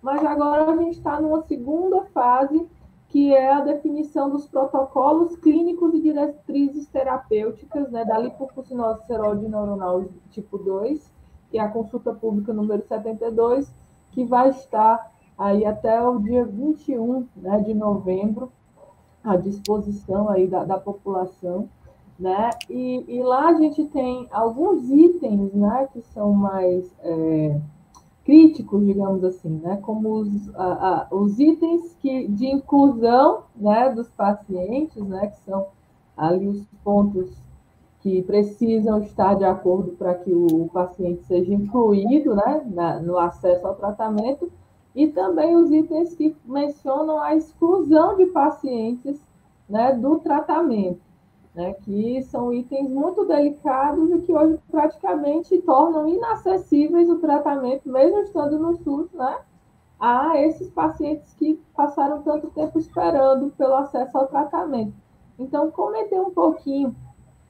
[0.00, 2.66] mas agora a gente está numa segunda fase
[3.12, 10.06] que é a definição dos protocolos clínicos e diretrizes terapêuticas né, da lipofucinose seróide neuronal
[10.30, 11.12] tipo 2,
[11.50, 13.70] que é a consulta pública número 72,
[14.12, 18.50] que vai estar aí até o dia 21 né, de novembro
[19.22, 21.68] à disposição aí da, da população.
[22.18, 22.48] Né?
[22.70, 27.60] E, e, lá a gente tem alguns itens né, que são mais é,
[28.24, 34.08] críticos, digamos assim, né, como os, a, a, os itens que, de inclusão né, dos
[34.10, 35.66] pacientes, né, que são
[36.16, 37.30] ali os pontos
[38.00, 43.66] que precisam estar de acordo para que o paciente seja incluído né, na, no acesso
[43.66, 44.50] ao tratamento,
[44.94, 49.18] e também os itens que mencionam a exclusão de pacientes
[49.68, 51.00] né, do tratamento,
[51.54, 58.20] né, que são itens muito delicados e que hoje praticamente tornam inacessíveis o tratamento, mesmo
[58.20, 59.38] estando no SUS, né,
[60.00, 64.94] a esses pacientes que passaram tanto tempo esperando pelo acesso ao tratamento.
[65.38, 66.94] Então, comentei um pouquinho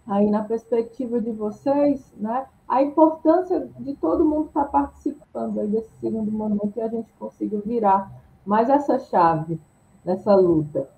[0.06, 5.90] aí na perspectiva de vocês, né, a importância de todo mundo estar participando aí desse
[6.00, 8.10] segundo momento e a gente consiga virar
[8.44, 9.60] mais essa chave
[10.04, 10.88] nessa luta.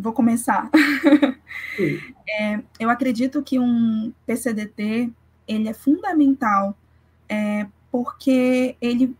[0.00, 0.70] Vou começar.
[2.28, 5.10] é, eu acredito que um PCDT
[5.46, 6.76] ele é fundamental
[7.28, 9.16] é, porque ele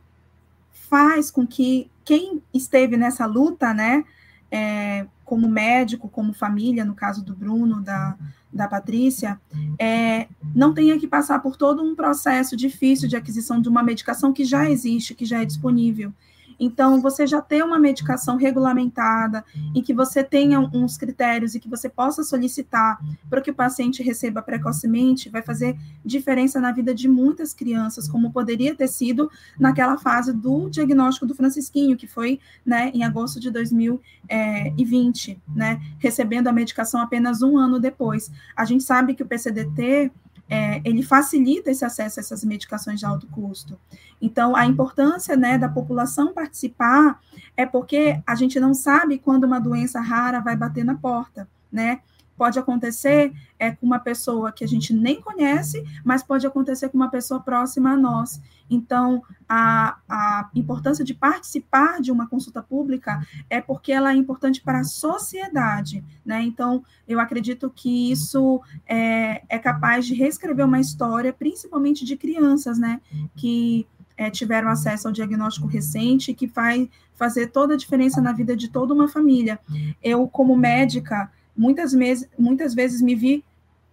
[0.73, 4.05] faz com que quem esteve nessa luta, né,
[4.51, 8.17] é, como médico, como família, no caso do Bruno, da,
[8.53, 9.41] da Patrícia,
[9.79, 14.33] é, não tenha que passar por todo um processo difícil de aquisição de uma medicação
[14.33, 16.13] que já existe, que já é disponível.
[16.61, 19.43] Então, você já ter uma medicação regulamentada
[19.75, 24.03] e que você tenha uns critérios e que você possa solicitar para que o paciente
[24.03, 29.97] receba precocemente, vai fazer diferença na vida de muitas crianças, como poderia ter sido naquela
[29.97, 36.53] fase do diagnóstico do Francisquinho, que foi né, em agosto de 2020, né, recebendo a
[36.53, 38.31] medicação apenas um ano depois.
[38.55, 40.13] A gente sabe que o PCDT
[40.51, 43.79] é, ele facilita esse acesso a essas medicações de alto custo.
[44.21, 47.21] Então, a importância né, da população participar
[47.57, 52.01] é porque a gente não sabe quando uma doença rara vai bater na porta, né?
[52.41, 56.97] Pode acontecer é, com uma pessoa que a gente nem conhece, mas pode acontecer com
[56.97, 58.41] uma pessoa próxima a nós.
[58.71, 64.63] Então, a, a importância de participar de uma consulta pública é porque ela é importante
[64.63, 66.41] para a sociedade, né?
[66.43, 72.79] Então, eu acredito que isso é, é capaz de reescrever uma história, principalmente de crianças,
[72.79, 73.03] né?
[73.37, 78.57] Que é, tiveram acesso ao diagnóstico recente, que vai fazer toda a diferença na vida
[78.57, 79.61] de toda uma família.
[80.03, 83.45] Eu, como médica, muitas, vezes, muitas vezes me vi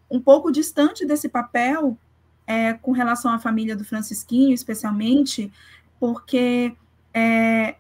[0.10, 1.98] um pouco distante desse papel
[2.48, 5.52] é, com relação à família do Francisquinho, especialmente,
[6.00, 6.74] porque
[7.14, 7.76] é,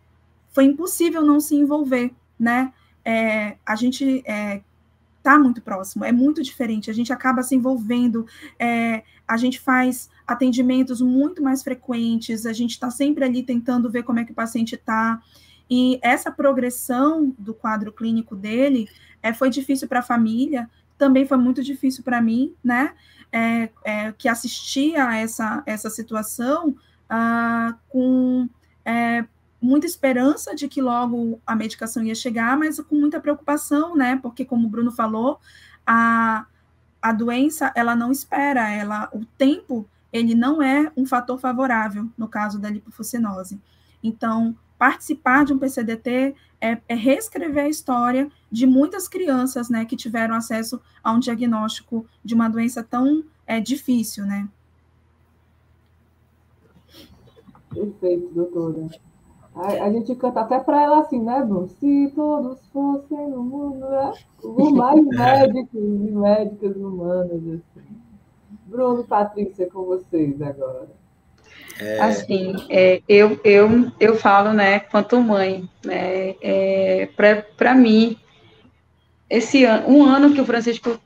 [0.49, 2.73] foi impossível não se envolver, né?
[3.05, 8.27] É, a gente está é, muito próximo, é muito diferente, a gente acaba se envolvendo,
[8.59, 14.03] é, a gente faz atendimentos muito mais frequentes, a gente está sempre ali tentando ver
[14.03, 15.21] como é que o paciente está,
[15.69, 18.87] e essa progressão do quadro clínico dele
[19.21, 22.93] é, foi difícil para a família, também foi muito difícil para mim, né?
[23.31, 26.75] É, é, que assistia a essa, essa situação
[27.09, 28.47] ah, com
[28.85, 29.25] é,
[29.61, 34.17] muita esperança de que logo a medicação ia chegar, mas com muita preocupação, né?
[34.21, 35.39] Porque, como o Bruno falou,
[35.85, 36.45] a,
[37.01, 42.27] a doença ela não espera, ela, o tempo ele não é um fator favorável no
[42.27, 43.59] caso da lipofucinose.
[44.01, 49.95] Então, participar de um PCDT é, é, reescrever a história de muitas crianças, né, que
[49.95, 54.47] tiveram acesso a um diagnóstico de uma doença tão é, difícil, né?
[57.73, 58.87] Perfeito, doutora.
[59.55, 61.67] A, a gente canta até para ela assim, né, Bruno?
[61.67, 64.13] Se todos fossem no mundo, né?
[64.43, 67.87] Os mais médicos e médicas humanas, assim.
[68.65, 70.89] Bruno, Patrícia, com vocês agora.
[71.79, 71.99] É...
[72.01, 77.09] Assim, é, eu, eu, eu falo, né, quanto mãe, né, é,
[77.55, 78.17] para mim,
[79.29, 80.99] esse ano, um ano que o Francisco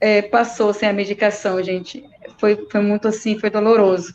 [0.00, 2.04] é, passou sem a medicação, gente,
[2.38, 4.14] foi, foi muito assim, foi doloroso.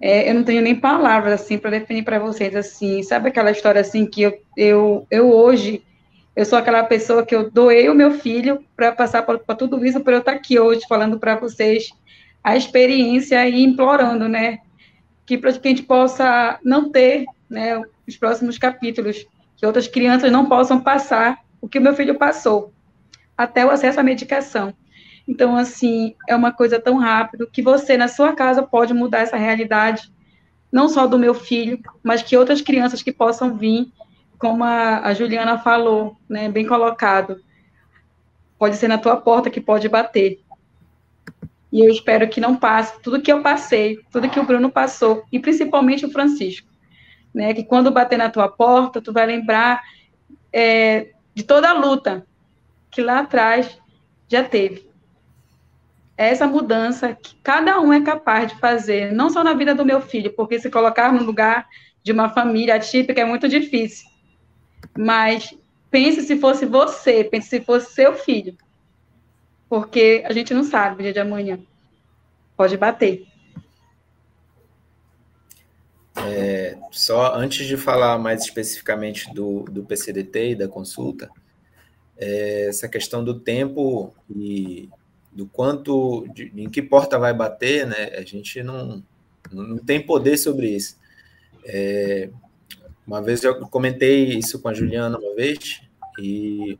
[0.00, 3.80] É, eu não tenho nem palavras, assim, para definir para vocês, assim, sabe aquela história,
[3.80, 5.84] assim, que eu, eu, eu hoje,
[6.34, 10.00] eu sou aquela pessoa que eu doei o meu filho para passar por tudo isso,
[10.00, 11.92] para eu estar aqui hoje falando para vocês
[12.42, 14.58] a experiência e implorando, né,
[15.24, 19.26] que que a gente possa não ter, né, os próximos capítulos,
[19.56, 22.72] que outras crianças não possam passar o que o meu filho passou,
[23.36, 24.74] até o acesso à medicação.
[25.26, 29.36] Então, assim, é uma coisa tão rápido que você, na sua casa, pode mudar essa
[29.36, 30.12] realidade,
[30.70, 33.92] não só do meu filho, mas que outras crianças que possam vir,
[34.36, 37.40] como a, a Juliana falou, né, bem colocado,
[38.58, 40.40] pode ser na tua porta que pode bater.
[41.72, 45.24] E eu espero que não passe tudo que eu passei, tudo que o Bruno passou,
[45.32, 46.68] e principalmente o Francisco.
[47.34, 49.82] Né, que quando bater na tua porta, tu vai lembrar
[50.52, 52.26] é, de toda a luta
[52.90, 53.78] que lá atrás
[54.28, 54.86] já teve.
[56.14, 59.82] É essa mudança que cada um é capaz de fazer, não só na vida do
[59.82, 61.66] meu filho, porque se colocar no lugar
[62.02, 64.06] de uma família típica é muito difícil.
[64.96, 65.56] Mas
[65.90, 68.54] pense se fosse você, pense se fosse seu filho
[69.72, 71.58] porque a gente não sabe o dia de amanhã.
[72.54, 73.26] Pode bater.
[76.14, 81.30] É, só antes de falar mais especificamente do, do PCDT e da consulta,
[82.18, 84.90] é, essa questão do tempo e
[85.32, 88.10] do quanto, de, em que porta vai bater, né?
[88.14, 89.02] A gente não,
[89.50, 90.98] não tem poder sobre isso.
[91.64, 92.28] É,
[93.06, 95.80] uma vez eu comentei isso com a Juliana uma vez
[96.18, 96.78] e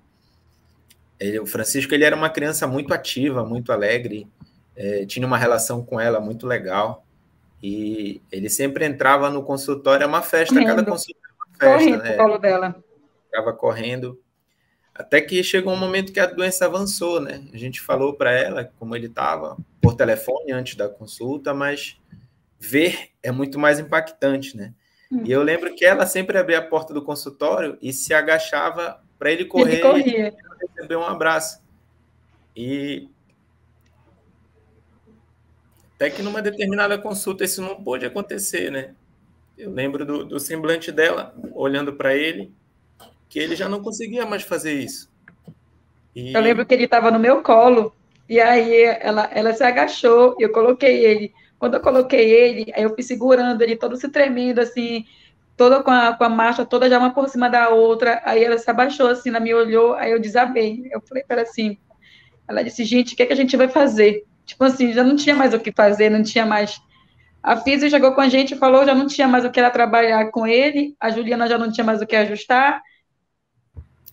[1.23, 4.27] ele, o Francisco ele era uma criança muito ativa, muito alegre,
[4.75, 7.05] é, tinha uma relação com ela muito legal
[7.63, 10.69] e ele sempre entrava no consultório, é uma festa, correndo.
[10.69, 12.17] cada consultório é uma festa, correndo né?
[12.17, 12.85] colo dela.
[13.25, 14.21] Ficava correndo.
[14.95, 17.43] Até que chegou um momento que a doença avançou, né?
[17.53, 21.97] A gente falou para ela como ele estava por telefone antes da consulta, mas
[22.59, 24.75] ver é muito mais impactante, né?
[25.11, 25.23] Hum.
[25.25, 29.31] E eu lembro que ela sempre abria a porta do consultório e se agachava para
[29.31, 30.33] ele correr ele e
[30.75, 31.63] receber um abraço.
[32.57, 33.09] E
[35.95, 38.97] até que numa determinada consulta isso não pôde acontecer, né?
[39.57, 42.53] Eu lembro do, do semblante dela, olhando para ele,
[43.29, 45.09] que ele já não conseguia mais fazer isso.
[46.17, 46.35] E...
[46.35, 47.95] Eu lembro que ele estava no meu colo,
[48.29, 51.33] e aí ela, ela se agachou, e eu coloquei ele.
[51.61, 55.07] Quando eu coloquei ele, aí eu fui segurando ele todo se tremendo, assim,
[55.63, 58.21] toda com a, com a marcha toda já uma por cima da outra.
[58.25, 60.91] Aí ela se abaixou assim, ela me olhou, aí eu desabei.
[60.91, 61.79] Eu falei para ela assim,
[62.49, 64.25] ela disse, gente, o que, é que a gente vai fazer?
[64.45, 66.81] Tipo assim, já não tinha mais o que fazer, não tinha mais.
[67.41, 69.71] A Físio chegou com a gente e falou, já não tinha mais o que era
[69.71, 72.83] trabalhar com ele, a Juliana já não tinha mais o que ajustar.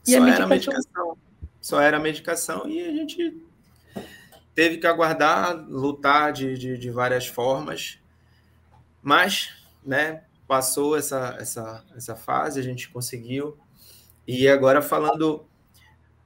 [0.08, 0.44] E Só a medicação...
[0.44, 1.18] era medicação.
[1.60, 3.44] Só era medicação e a gente
[4.54, 7.98] teve que aguardar, lutar de, de, de várias formas.
[9.02, 9.50] Mas,
[9.84, 13.56] né, passou essa, essa, essa fase, a gente conseguiu.
[14.28, 15.46] E agora falando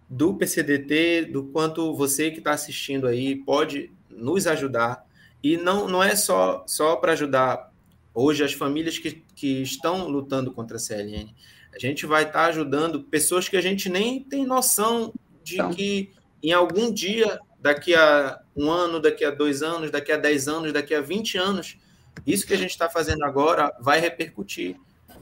[0.09, 5.05] do PCDT, do quanto você que está assistindo aí pode nos ajudar.
[5.43, 7.69] E não, não é só, só para ajudar
[8.13, 11.35] hoje as famílias que, que estão lutando contra a CLN.
[11.75, 15.13] A gente vai estar tá ajudando pessoas que a gente nem tem noção
[15.43, 15.71] de então.
[15.71, 20.47] que em algum dia, daqui a um ano, daqui a dois anos, daqui a dez
[20.47, 21.77] anos, daqui a vinte anos,
[22.25, 24.75] isso que a gente está fazendo agora vai repercutir,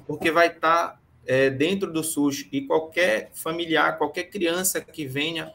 [0.05, 5.51] porque vai estar tá é, dentro do SUS e qualquer familiar, qualquer criança que venha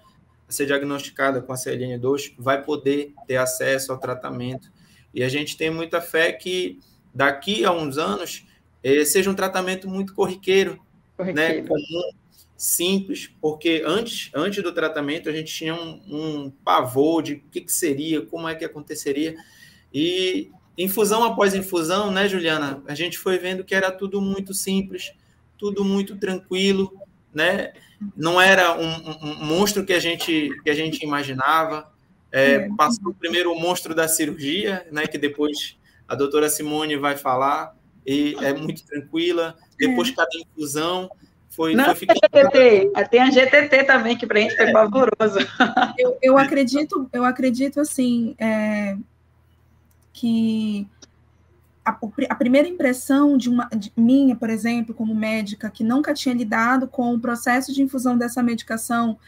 [0.49, 4.70] a ser diagnosticada com a CLN2 vai poder ter acesso ao tratamento.
[5.12, 6.78] E a gente tem muita fé que
[7.14, 8.47] daqui a uns anos
[8.82, 10.78] é, seja um tratamento muito corriqueiro, né,
[11.16, 11.62] corriqueiro.
[11.62, 12.11] né, comum,
[12.57, 17.61] simples, porque antes, antes do tratamento a gente tinha um, um pavor de o que,
[17.61, 19.37] que seria, como é que aconteceria.
[19.93, 22.83] E infusão após infusão, né, Juliana?
[22.87, 25.12] A gente foi vendo que era tudo muito simples,
[25.57, 26.93] tudo muito tranquilo,
[27.33, 27.72] né?
[28.16, 31.91] Não era um, um, monstro que a gente que a gente imaginava.
[32.31, 35.07] É, é, passou primeiro o monstro da cirurgia, né?
[35.07, 37.74] Que depois a doutora Simone vai falar
[38.07, 39.57] e é muito tranquila.
[39.79, 40.12] Depois é.
[40.12, 41.11] cada infusão
[41.57, 42.18] foi, Não, foi ficando...
[42.22, 45.39] GTT, tem a GTT também que para a gente foi pavoroso.
[45.99, 48.95] Eu, eu acredito, eu acredito assim é,
[50.17, 50.89] que
[51.85, 51.91] a,
[52.31, 56.89] a, primeira impressão de uma de minha, por exemplo, como médica, que nunca tinha lidado
[56.89, 59.19] com o processo de infusão dessa medicação,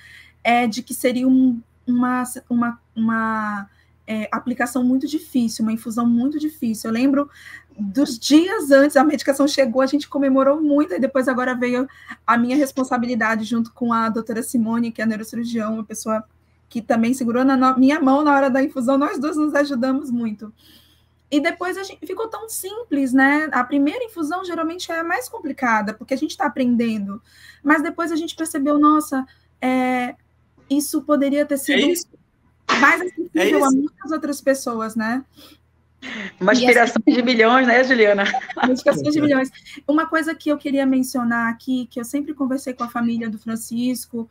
[0.42, 3.70] é de que seria um, uma, uma, uma
[4.06, 6.88] é, aplicação muito difícil, uma infusão muito difícil.
[6.88, 7.30] Eu lembro
[7.78, 11.86] dos dias antes a medicação chegou, a gente comemorou muito, e depois agora veio
[12.26, 16.24] a minha responsabilidade junto com a doutora Simone, que é neurocirurgião, uma pessoa
[16.68, 20.52] que também segurou na minha mão na hora da infusão, nós duas nos ajudamos muito.
[21.30, 23.48] E depois a gente ficou tão simples, né?
[23.52, 27.20] A primeira infusão geralmente é a mais complicada, porque a gente está aprendendo.
[27.62, 29.26] Mas depois a gente percebeu, nossa,
[29.60, 30.14] é,
[30.70, 35.24] isso poderia ter sido é mais acessível é a muitas outras pessoas, né?
[36.40, 38.24] Uma inspiração assim, de milhões, né, Juliana?
[38.70, 39.50] Inspiração de milhões.
[39.86, 43.38] Uma coisa que eu queria mencionar aqui, que eu sempre conversei com a família do
[43.38, 44.30] Francisco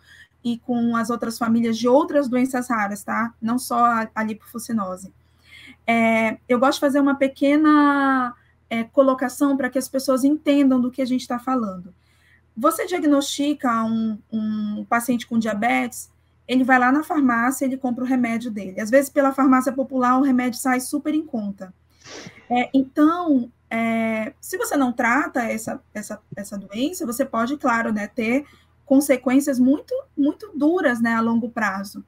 [0.54, 3.34] e com as outras famílias de outras doenças raras, tá?
[3.42, 5.12] Não só a, a lipofucinose
[5.88, 8.36] é, eu gosto de fazer uma pequena
[8.70, 11.94] é, colocação para que as pessoas entendam do que a gente está falando.
[12.56, 16.12] Você diagnostica um, um paciente com diabetes,
[16.46, 18.82] ele vai lá na farmácia, ele compra o remédio dele.
[18.82, 21.74] Às vezes, pela farmácia popular, o remédio sai super em conta.
[22.50, 28.08] É, então, é, se você não trata essa, essa, essa doença, você pode, claro, né,
[28.08, 28.46] ter
[28.88, 32.04] consequências muito, muito duras né, a longo prazo.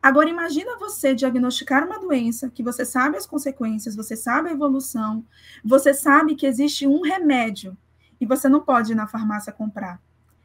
[0.00, 5.24] Agora, imagina você diagnosticar uma doença que você sabe as consequências, você sabe a evolução,
[5.62, 7.76] você sabe que existe um remédio
[8.20, 10.00] e você não pode ir na farmácia comprar.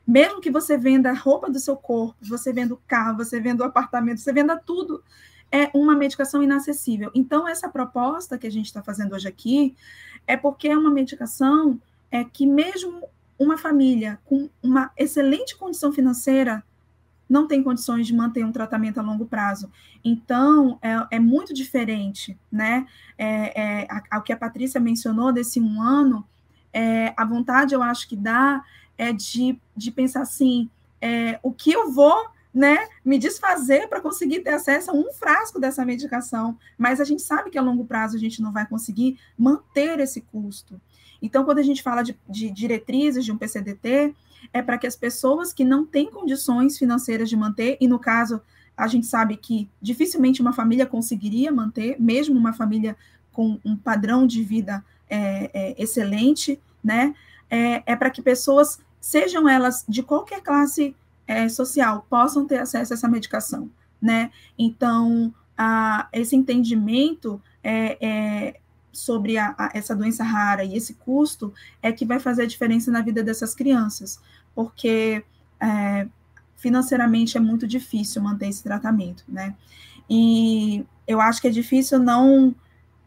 [0.05, 3.63] Mesmo que você venda a roupa do seu corpo, você venda o carro, você venda
[3.63, 5.03] o apartamento, você venda tudo,
[5.51, 7.11] é uma medicação inacessível.
[7.13, 9.75] Então, essa proposta que a gente está fazendo hoje aqui
[10.25, 11.79] é porque é uma medicação
[12.09, 13.07] é, que mesmo
[13.37, 16.63] uma família com uma excelente condição financeira
[17.29, 19.69] não tem condições de manter um tratamento a longo prazo.
[20.03, 22.87] Então, é, é muito diferente, né?
[23.17, 26.25] É, é, a, a, o que a Patrícia mencionou desse um ano,
[26.71, 28.63] é, a vontade, eu acho que dá,
[28.97, 30.69] é de, de pensar assim,
[31.01, 35.59] é, o que eu vou né, me desfazer para conseguir ter acesso a um frasco
[35.59, 39.19] dessa medicação, mas a gente sabe que a longo prazo a gente não vai conseguir
[39.37, 40.81] manter esse custo.
[41.21, 44.15] Então, quando a gente fala de, de diretrizes de um PCDT,
[44.53, 48.41] é para que as pessoas que não têm condições financeiras de manter, e no caso,
[48.75, 52.95] a gente sabe que dificilmente uma família conseguiria manter, mesmo uma família
[53.31, 57.15] com um padrão de vida é, é, excelente, né?
[57.49, 60.95] É, é para que pessoas, sejam elas de qualquer classe
[61.25, 63.69] é, social, possam ter acesso a essa medicação,
[64.01, 64.31] né?
[64.57, 68.59] Então, a, esse entendimento é, é
[68.97, 72.89] sobre a, a, essa doença rara e esse custo é que vai fazer a diferença
[72.89, 74.19] na vida dessas crianças,
[74.55, 75.23] porque
[75.59, 76.07] é,
[76.55, 79.55] financeiramente é muito difícil manter esse tratamento, né?
[80.09, 82.55] E eu acho que é difícil não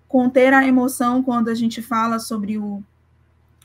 [0.06, 2.82] conter a emoção quando a gente fala sobre o,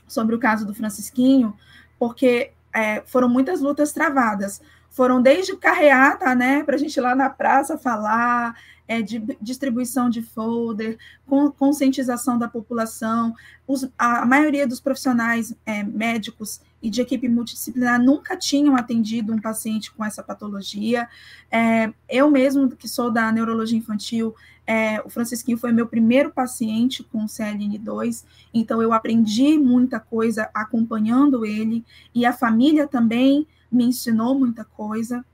[0.08, 1.56] sobre o caso do Francisquinho,
[1.96, 4.60] porque é, foram muitas lutas travadas.
[4.96, 8.56] Foram desde carreata, né, para a gente ir lá na praça falar,
[8.88, 13.34] é, de distribuição de folder, com, conscientização da população.
[13.68, 19.38] Os, a, maioria dos profissionais é, médicos e de equipe multidisciplinar nunca tinham atendido um
[19.38, 21.06] paciente com essa patologia.
[21.50, 24.34] É, eu mesmo, que sou da neurologia infantil,
[24.66, 28.24] é, o Francisquinho foi meu primeiro paciente com CLN2,
[28.54, 31.84] então eu aprendi muita coisa acompanhando ele,
[32.14, 35.24] e a família também me ensinou muita coisa.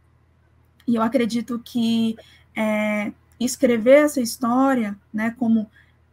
[0.87, 2.17] E eu acredito que
[2.57, 5.71] é, escrever essa história, né, como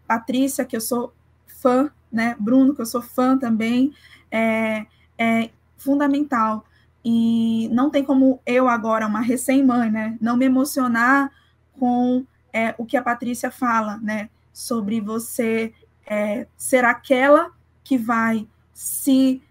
[0.07, 1.13] Patrícia, que eu sou
[1.47, 3.93] fã, né, Bruno, que eu sou fã também,
[4.31, 4.85] é,
[5.17, 6.65] é fundamental.
[7.03, 11.31] E não tem como eu agora, uma recém-mãe, né, não me emocionar
[11.79, 15.73] com é, o que a Patrícia fala, né, sobre você
[16.05, 17.51] é, ser aquela
[17.83, 19.41] que vai se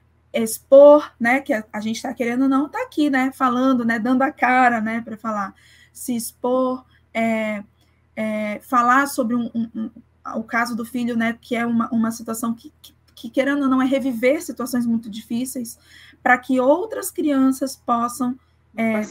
[0.42, 4.22] expor, né, que a, a gente está querendo não tá aqui, né, falando, né, dando
[4.22, 5.54] a cara, né, para falar,
[5.92, 7.62] se expor, é,
[8.14, 9.90] é, falar sobre um, um, um,
[10.36, 13.68] o caso do filho, né, que é uma, uma situação que, que, que, querendo ou
[13.68, 15.78] não, é reviver situações muito difíceis,
[16.22, 18.38] para que outras crianças possam
[18.76, 19.02] é,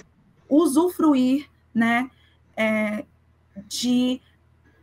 [0.49, 2.09] usufruir, né,
[2.55, 3.05] é,
[3.67, 4.21] de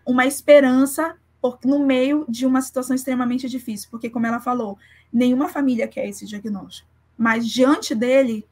[0.07, 1.17] uma esperança
[1.65, 4.79] no meio de uma situação extremamente difícil, porque, como ela falou,
[5.13, 8.47] nenhuma família quer esse diagnóstico, mas diante dele,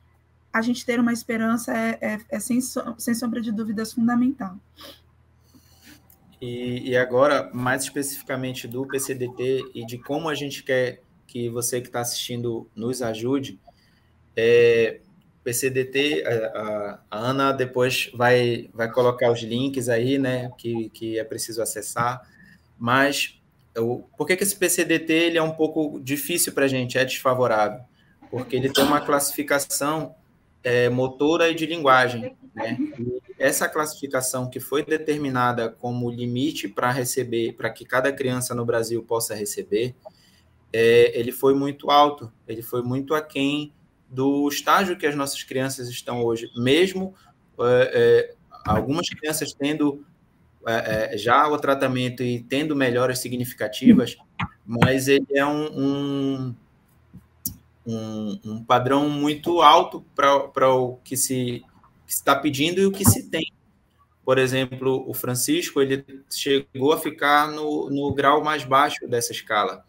[0.52, 4.56] a gente ter uma esperança é, é, é sem, sem sombra de dúvidas fundamental.
[6.40, 11.80] E, e, agora, mais especificamente do PCDT e de como a gente quer que você
[11.80, 13.58] que está assistindo nos ajude,
[14.36, 15.00] é,
[15.44, 21.24] PCDT, a, a, Ana depois vai, vai colocar os links aí, né, que, que é
[21.24, 22.28] preciso acessar,
[22.82, 23.40] mas
[23.76, 27.04] eu, por que, que esse PCDT ele é um pouco difícil para a gente, é
[27.04, 27.78] desfavorável?
[28.28, 30.16] Porque ele tem uma classificação
[30.64, 32.36] é, motora e de linguagem.
[32.52, 32.76] Né?
[33.38, 39.02] essa classificação que foi determinada como limite para receber, para que cada criança no Brasil
[39.02, 39.94] possa receber,
[40.72, 43.72] é, ele foi muito alto, ele foi muito aquém
[44.08, 47.14] do estágio que as nossas crianças estão hoje, mesmo
[47.60, 48.34] é, é,
[48.66, 50.04] algumas crianças tendo
[50.66, 54.16] é, é, já o tratamento e tendo melhoras significativas,
[54.66, 56.54] mas ele é um, um
[57.86, 61.64] um, um padrão muito alto para o que se
[62.06, 63.52] está pedindo e o que se tem.
[64.24, 69.84] Por exemplo, o Francisco ele chegou a ficar no, no grau mais baixo dessa escala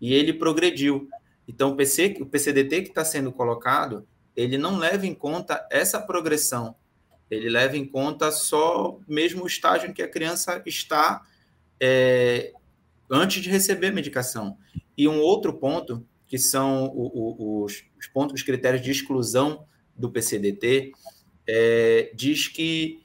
[0.00, 1.08] e ele progrediu.
[1.46, 6.00] Então, o, PC, o PCDT que está sendo colocado, ele não leva em conta essa
[6.00, 6.74] progressão.
[7.30, 11.22] Ele leva em conta só mesmo o estágio em que a criança está
[11.80, 12.52] é,
[13.10, 14.56] antes de receber a medicação.
[14.96, 19.66] E um outro ponto que são o, o, os, os, pontos, os critérios de exclusão
[19.96, 20.92] do PCDT,
[21.46, 23.02] é, diz que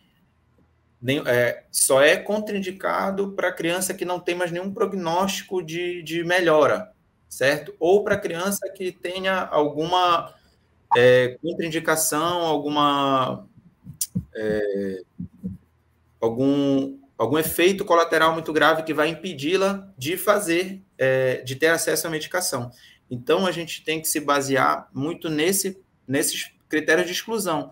[1.02, 6.24] nem, é, só é contraindicado para criança que não tem mais nenhum prognóstico de, de
[6.24, 6.92] melhora,
[7.28, 7.74] certo?
[7.80, 10.34] Ou para criança que tenha alguma
[10.96, 13.48] é, contraindicação, alguma
[14.40, 15.02] é,
[16.22, 22.08] algum algum efeito colateral muito grave que vai impedi-la de fazer, é, de ter acesso
[22.08, 22.72] à medicação.
[23.12, 27.72] Então, a gente tem que se basear muito nesse, nesses critérios de exclusão,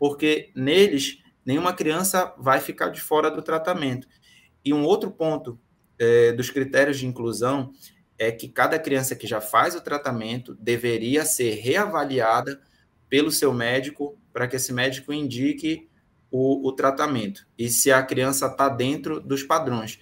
[0.00, 4.08] porque neles nenhuma criança vai ficar de fora do tratamento.
[4.64, 5.60] E um outro ponto
[5.96, 7.72] é, dos critérios de inclusão
[8.18, 12.60] é que cada criança que já faz o tratamento deveria ser reavaliada
[13.08, 15.87] pelo seu médico para que esse médico indique
[16.30, 19.98] o, o tratamento e se a criança está dentro dos padrões.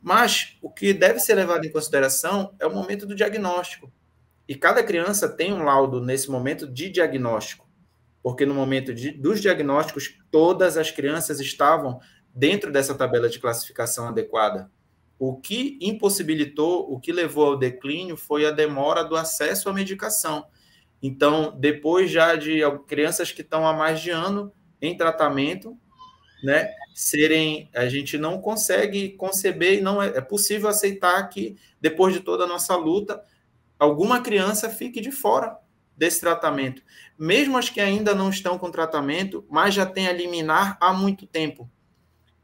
[0.00, 3.92] Mas o que deve ser levado em consideração é o momento do diagnóstico.
[4.48, 7.68] E cada criança tem um laudo nesse momento de diagnóstico,
[8.22, 12.00] porque no momento de, dos diagnósticos, todas as crianças estavam
[12.34, 14.70] dentro dessa tabela de classificação adequada.
[15.18, 20.46] O que impossibilitou, o que levou ao declínio foi a demora do acesso à medicação.
[21.00, 24.52] Então, depois já de crianças que estão há mais de ano
[24.82, 25.78] em tratamento,
[26.42, 32.12] né, serem, a gente não consegue conceber e não é, é possível aceitar que depois
[32.12, 33.22] de toda a nossa luta,
[33.78, 35.56] alguma criança fique de fora
[35.96, 36.82] desse tratamento,
[37.16, 41.26] mesmo as que ainda não estão com tratamento, mas já tem a liminar há muito
[41.26, 41.70] tempo,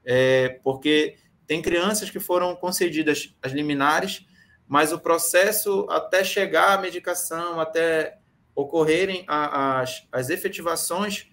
[0.04, 1.16] é, porque
[1.46, 4.24] tem crianças que foram concedidas as liminares,
[4.66, 8.18] mas o processo até chegar à medicação, até
[8.54, 11.26] ocorrerem as, as efetivações,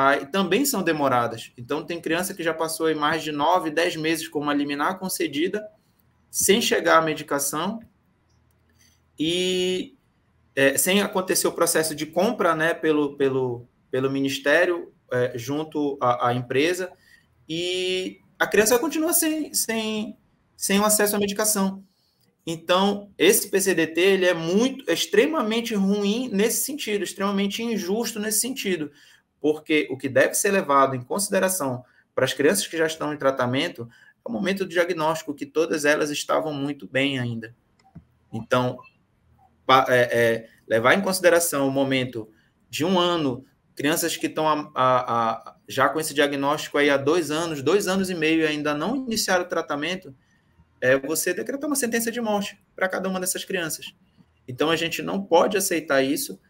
[0.00, 1.50] aí, também são demoradas.
[1.58, 5.68] Então, tem criança que já passou mais de nove, dez meses com uma liminar concedida,
[6.30, 7.80] sem chegar à medicação,
[9.18, 9.96] e
[10.54, 16.28] é, sem acontecer o processo de compra né, pelo, pelo, pelo Ministério é, junto à,
[16.28, 16.92] à empresa,
[17.48, 20.16] e a criança continua sem, sem,
[20.56, 21.82] sem o acesso à medicação.
[22.46, 28.92] Então, esse PCDT ele é muito, é extremamente ruim nesse sentido, extremamente injusto nesse sentido,
[29.40, 31.84] porque o que deve ser levado em consideração
[32.14, 33.88] para as crianças que já estão em tratamento
[34.24, 37.54] é o momento do diagnóstico, que todas elas estavam muito bem ainda.
[38.32, 38.78] Então,
[39.88, 42.28] é, é, levar em consideração o momento
[42.68, 46.96] de um ano, crianças que estão a, a, a, já com esse diagnóstico aí há
[46.96, 50.14] dois anos, dois anos e meio ainda não iniciaram o tratamento,
[50.80, 53.94] é você decretar uma sentença de morte para cada uma dessas crianças.
[54.46, 56.40] Então a gente não pode aceitar isso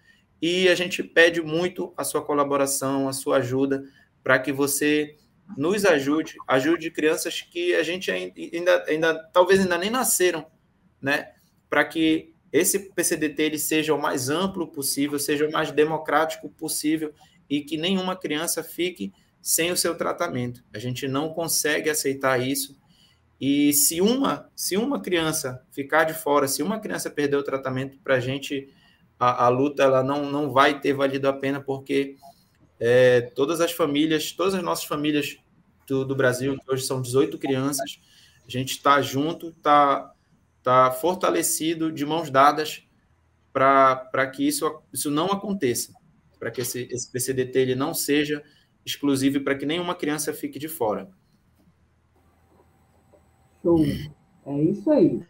[0.41, 3.85] e a gente pede muito a sua colaboração, a sua ajuda
[4.23, 5.17] para que você
[5.57, 10.47] nos ajude, ajude crianças que a gente ainda, ainda talvez ainda nem nasceram,
[11.01, 11.33] né?
[11.69, 17.13] Para que esse PCDT ele seja o mais amplo possível, seja o mais democrático possível
[17.49, 20.63] e que nenhuma criança fique sem o seu tratamento.
[20.73, 22.79] A gente não consegue aceitar isso.
[23.41, 27.99] E se uma, se uma criança ficar de fora, se uma criança perder o tratamento,
[27.99, 28.69] para a gente
[29.19, 32.17] a, a, luta ela não, não vai ter valido a pena, porque
[32.79, 35.39] é, todas as famílias, todas as nossas famílias
[35.87, 38.01] do, do Brasil, que hoje são 18 crianças,
[38.47, 40.13] a gente está junto, está
[40.59, 42.87] está fortalecido, de mãos dadas,
[43.53, 45.93] para que isso, isso não aconteça,
[46.39, 48.43] para que esse, esse PCDT ele não seja
[48.85, 51.09] exclusivo para que nenhuma criança fique de fora.
[53.63, 53.85] Show.
[54.47, 55.23] É isso aí.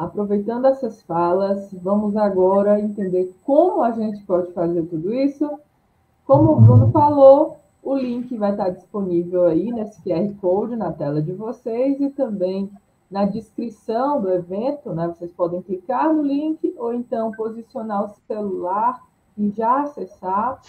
[0.00, 5.60] Aproveitando essas falas, vamos agora entender como a gente pode fazer tudo isso.
[6.24, 11.20] Como o Bruno falou, o link vai estar disponível aí nesse QR Code na tela
[11.20, 12.72] de vocês e também
[13.10, 19.06] na descrição do evento, né, vocês podem clicar no link ou então posicionar o celular
[19.36, 20.62] e já acessar.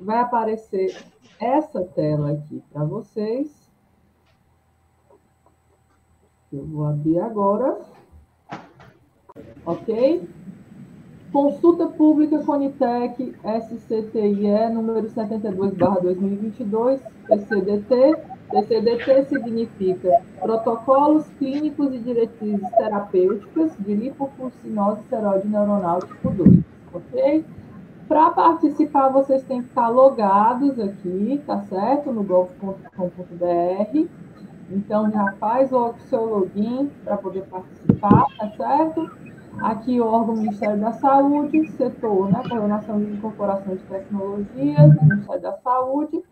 [0.00, 0.96] Vai aparecer
[1.38, 3.70] essa tela aqui para vocês.
[6.50, 7.78] Eu vou abrir agora.
[9.64, 10.28] Ok?
[11.32, 18.16] Consulta Pública Conitec SCTIE número 72, 2022, PCDT,
[18.50, 26.58] PCDT significa Protocolos Clínicos e Diretrizes Terapêuticas de Lipofuscinose Seróide Neuronal tipo 2,
[26.92, 27.44] ok?
[28.06, 32.12] Para participar, vocês têm que estar logados aqui, tá certo?
[32.12, 34.06] No golf.com.br.
[34.70, 39.10] Então, já faz logo o seu login para poder participar, tá certo?
[39.60, 42.42] Aqui, o órgão Ministério da Saúde, setor, né?
[42.48, 46.22] Coordenação de Incorporação de Tecnologias, Ministério da Saúde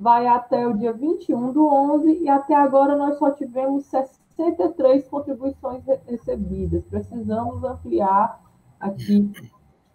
[0.00, 5.84] vai até o dia 21 do 11 e até agora nós só tivemos 63 contribuições
[6.06, 6.82] recebidas.
[6.86, 8.40] Precisamos ampliar
[8.80, 9.30] aqui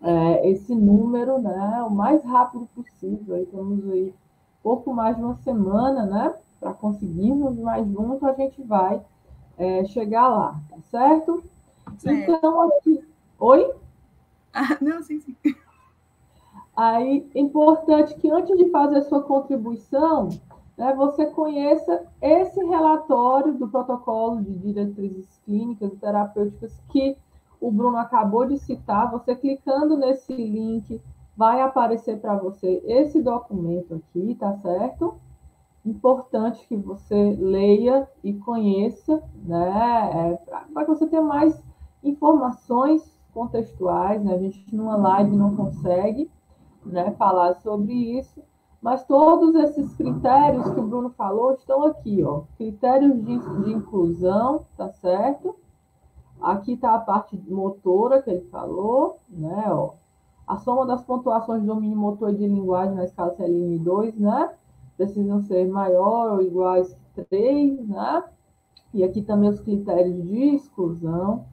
[0.04, 3.36] é, esse número, né, o mais rápido possível.
[3.36, 4.14] Aí temos aí
[4.62, 9.02] pouco mais de uma semana, né, para conseguirmos, mas junto a gente vai
[9.58, 11.44] é, chegar lá, tá certo?
[11.98, 12.32] Certo?
[12.32, 13.04] Então, aqui...
[13.40, 13.74] Oi?
[14.54, 15.36] Ah, não, sim, sim.
[16.76, 20.30] Aí, é importante que antes de fazer a sua contribuição,
[20.78, 27.18] né, você conheça esse relatório do protocolo de diretrizes clínicas e terapêuticas que
[27.60, 29.12] o Bruno acabou de citar.
[29.12, 31.02] Você clicando nesse link,
[31.36, 35.20] vai aparecer para você esse documento aqui, tá certo?
[35.86, 40.32] importante que você leia e conheça, né?
[40.34, 41.62] É, para que você tenha mais
[42.06, 44.34] informações contextuais, né?
[44.34, 46.32] A gente numa live não consegue,
[46.86, 48.42] né, falar sobre isso,
[48.82, 52.44] mas todos esses critérios que o Bruno falou estão aqui, ó.
[52.58, 55.56] Critérios de, de inclusão, tá certo?
[56.40, 59.66] Aqui está a parte motora que ele falou, né?
[59.70, 59.94] Ó.
[60.48, 64.54] A soma das pontuações de domínio motor e de linguagem na escala CLN2, né?
[64.96, 68.24] Precisam ser maior ou iguais que 3, né?
[68.94, 71.46] E aqui também os critérios de exclusão.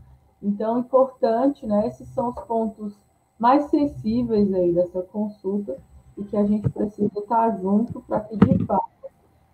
[0.43, 1.87] Então, importante, né?
[1.87, 2.95] Esses são os pontos
[3.39, 5.79] mais sensíveis aí dessa consulta
[6.17, 8.91] e que a gente precisa estar junto para que, de fato,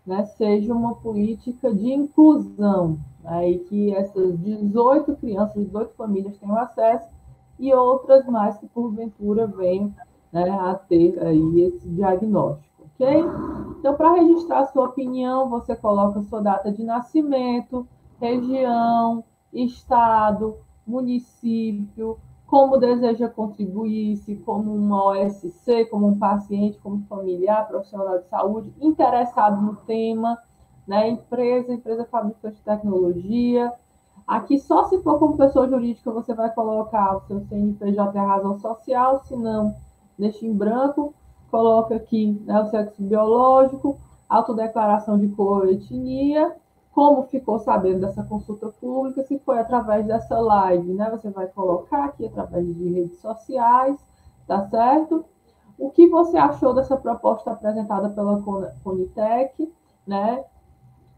[0.07, 6.57] né, seja uma política de inclusão, né, e que essas 18 crianças, 18 famílias tenham
[6.57, 7.09] acesso
[7.59, 9.93] e outras mais que, porventura, venham
[10.33, 13.25] né, a ter aí esse diagnóstico, ok?
[13.79, 17.87] Então, para registrar sua opinião, você coloca sua data de nascimento,
[18.21, 19.23] região,
[19.53, 20.57] estado,
[20.89, 28.27] município, como deseja contribuir, se como uma OSC, como um paciente, como familiar, profissional de
[28.29, 30.39] saúde, interessado no tema,
[30.87, 31.11] né?
[31.11, 33.71] empresa, empresa fabricante de tecnologia.
[34.27, 38.27] Aqui, só se for como pessoa jurídica, você vai colocar o seu CNPJ e a
[38.27, 39.75] razão social, se não,
[40.19, 41.15] deixa em branco,
[41.51, 46.57] coloca aqui né, o sexo biológico, autodeclaração de cor e etnia,
[46.99, 51.09] como ficou sabendo dessa consulta pública, se foi através dessa live, né?
[51.13, 53.97] Você vai colocar aqui através de redes sociais,
[54.49, 55.25] tá certo?
[55.79, 58.43] O que você achou dessa proposta apresentada pela
[58.83, 59.73] Conitec,
[60.05, 60.43] né?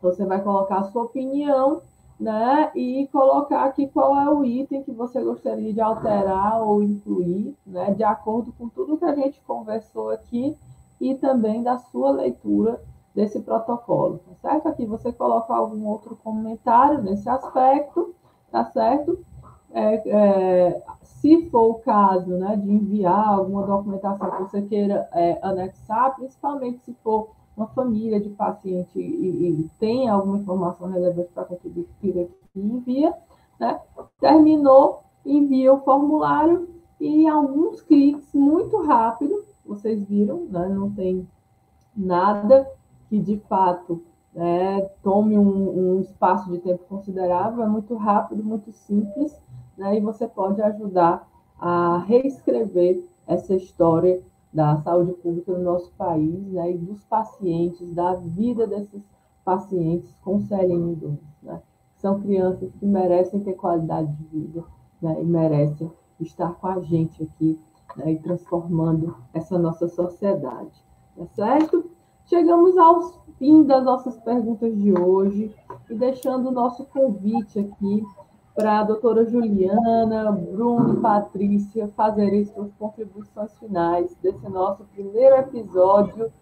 [0.03, 1.81] Você vai colocar a sua opinião,
[2.20, 2.70] né?
[2.74, 7.95] E colocar aqui qual é o item que você gostaria de alterar ou incluir, né?
[7.95, 10.55] De acordo com tudo que a gente conversou aqui
[11.01, 12.78] e também da sua leitura
[13.15, 14.69] desse protocolo, tá certo?
[14.69, 18.15] Aqui você coloca algum outro comentário nesse aspecto,
[18.51, 19.19] tá certo?
[19.73, 25.39] É, é, se for o caso né, de enviar alguma documentação que você queira é,
[25.43, 31.45] anexar, principalmente se for uma família de paciente e, e tem alguma informação relevante para
[31.45, 31.87] contribuir,
[32.57, 33.15] envia,
[33.59, 33.81] né?
[34.19, 40.69] terminou, envia o formulário e alguns cliques muito rápido, vocês viram, né?
[40.69, 41.29] não tem
[41.97, 42.67] nada
[43.11, 44.03] que de fato
[44.33, 49.37] né, tome um, um, espaço de tempo considerável, é muito rápido, muito simples,
[49.77, 56.47] né, e você pode ajudar a reescrever essa história da saúde pública no nosso país
[56.53, 59.03] né, e dos pacientes, da vida desses
[59.45, 61.19] pacientes com CLN2.
[61.43, 61.61] Né?
[61.97, 64.65] São crianças que merecem ter qualidade de vida
[65.03, 65.91] né, e merecem
[66.21, 67.59] estar com a gente aqui
[67.97, 70.85] né, e transformando essa nossa sociedade.
[71.17, 71.91] Tá certo?
[72.31, 75.53] Chegamos ao fim das nossas perguntas de hoje
[75.91, 78.05] e deixando o nosso convite aqui
[78.55, 86.33] para a doutora Juliana, Bruno e Patrícia fazerem suas contribuições finais desse nosso primeiro episódio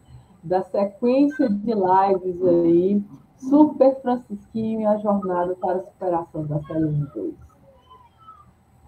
[0.43, 3.03] da sequência de lives aí,
[3.39, 7.32] Super Francisquinho e a jornada para a superação da CLM2.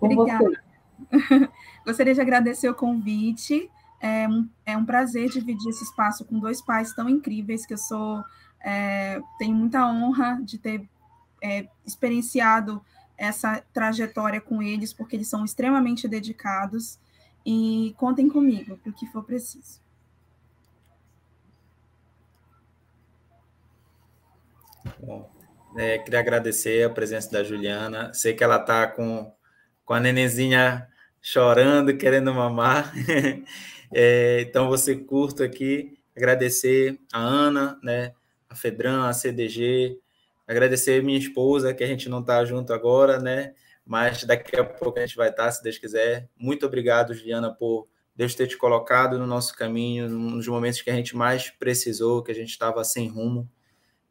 [0.03, 0.51] Obrigada.
[1.87, 3.71] Gostaria de agradecer o convite
[4.01, 7.79] é um, é um prazer dividir esse espaço com dois pais tão incríveis que eu
[7.79, 8.25] sou.
[8.61, 10.89] É, tenho muita honra de ter
[11.43, 12.83] é, experienciado
[13.17, 16.99] essa trajetória com eles, porque eles são extremamente dedicados.
[17.45, 19.81] E contem comigo para o que for preciso.
[24.99, 25.31] Bom,
[25.77, 28.13] é, queria agradecer a presença da Juliana.
[28.15, 29.33] Sei que ela está com,
[29.85, 30.89] com a nenenzinha
[31.21, 32.93] chorando, querendo mamar.
[33.93, 38.15] É, então, você curto aqui, agradecer a Ana, né,
[38.49, 39.99] a Fedran, a CDG,
[40.47, 44.99] agradecer minha esposa, que a gente não está junto agora, né, mas daqui a pouco
[44.99, 46.29] a gente vai estar, tá, se Deus quiser.
[46.37, 50.95] Muito obrigado, Juliana, por Deus ter te colocado no nosso caminho, nos momentos que a
[50.95, 53.51] gente mais precisou, que a gente estava sem rumo,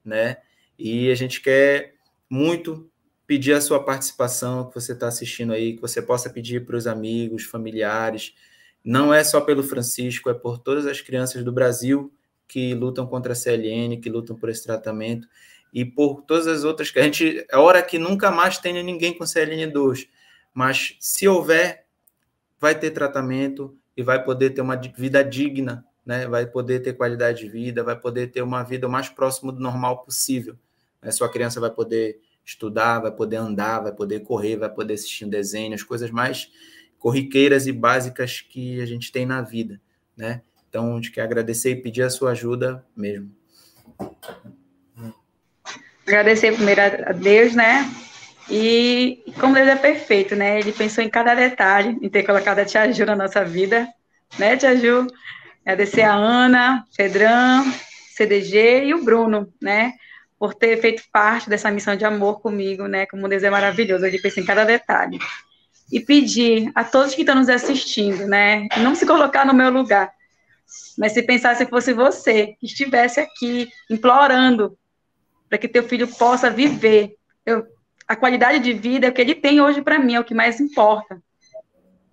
[0.04, 0.38] né,
[0.78, 1.94] e a gente quer
[2.30, 2.90] muito
[3.26, 6.88] pedir a sua participação, que você está assistindo aí, que você possa pedir para os
[6.88, 8.34] amigos, familiares,
[8.84, 12.14] não é só pelo Francisco, é por todas as crianças do Brasil
[12.48, 15.28] que lutam contra a CLN, que lutam por esse tratamento,
[15.72, 17.46] e por todas as outras que a gente.
[17.50, 20.08] É hora que nunca mais tenha ninguém com CLN2,
[20.54, 21.86] mas se houver,
[22.60, 26.28] vai ter tratamento e vai poder ter uma vida digna, né?
[26.28, 29.60] vai poder ter qualidade de vida, vai poder ter uma vida o mais próximo do
[29.60, 30.58] normal possível.
[31.02, 35.26] A sua criança vai poder estudar, vai poder andar, vai poder correr, vai poder assistir
[35.26, 36.52] um desenho, as coisas mais
[37.00, 39.80] corriqueiras e básicas que a gente tem na vida,
[40.16, 40.42] né?
[40.70, 43.32] Então, a gente quer agradecer e pedir a sua ajuda mesmo.
[46.06, 47.90] agradecer primeiro a Deus, né?
[48.50, 50.60] E como Deus é perfeito, né?
[50.60, 53.88] Ele pensou em cada detalhe, em ter colocado a Tia Ju na nossa vida,
[54.38, 55.08] né, Tia Ju?
[55.64, 57.64] Agradecer a Ana, Pedrão,
[58.16, 59.94] CDG e o Bruno, né?
[60.38, 63.06] Por ter feito parte dessa missão de amor comigo, né?
[63.06, 65.20] Como Deus é maravilhoso, ele pensa em cada detalhe.
[65.92, 68.68] E pedir a todos que estão nos assistindo, né?
[68.78, 70.12] Não se colocar no meu lugar,
[70.98, 74.78] mas se pensasse que fosse você que estivesse aqui implorando
[75.48, 77.16] para que teu filho possa viver.
[77.46, 77.66] Eu,
[78.08, 81.22] a qualidade de vida que ele tem hoje para mim, é o que mais importa.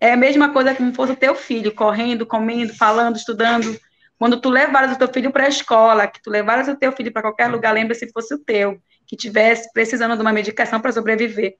[0.00, 3.78] É a mesma coisa como fosse o teu filho, correndo, comendo, falando, estudando.
[4.18, 7.12] Quando tu levaras o teu filho para a escola, que tu levaras o teu filho
[7.12, 10.92] para qualquer lugar, lembra se fosse o teu, que tivesse precisando de uma medicação para
[10.92, 11.56] sobreviver.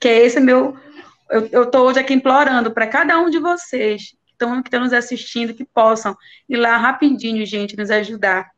[0.00, 0.76] Que é esse meu.
[1.28, 5.54] Eu estou hoje aqui implorando para cada um de vocês que estão que nos assistindo,
[5.54, 6.16] que possam
[6.48, 8.48] ir lá rapidinho, gente, nos ajudar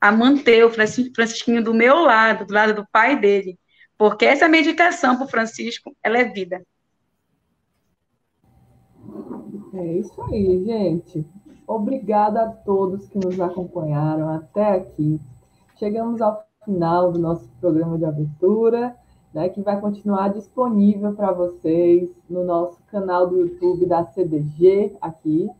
[0.00, 3.58] a manter o Francisquinho do meu lado, do lado do pai dele.
[3.96, 6.62] Porque essa medicação para o Francisco, ela é vida.
[9.74, 11.24] É isso aí, gente.
[11.66, 15.20] Obrigada a todos que nos acompanharam até aqui.
[15.78, 18.96] Chegamos ao final do nosso programa de abertura,
[19.36, 25.50] né, que vai continuar disponível para vocês no nosso canal do YouTube da CDG aqui.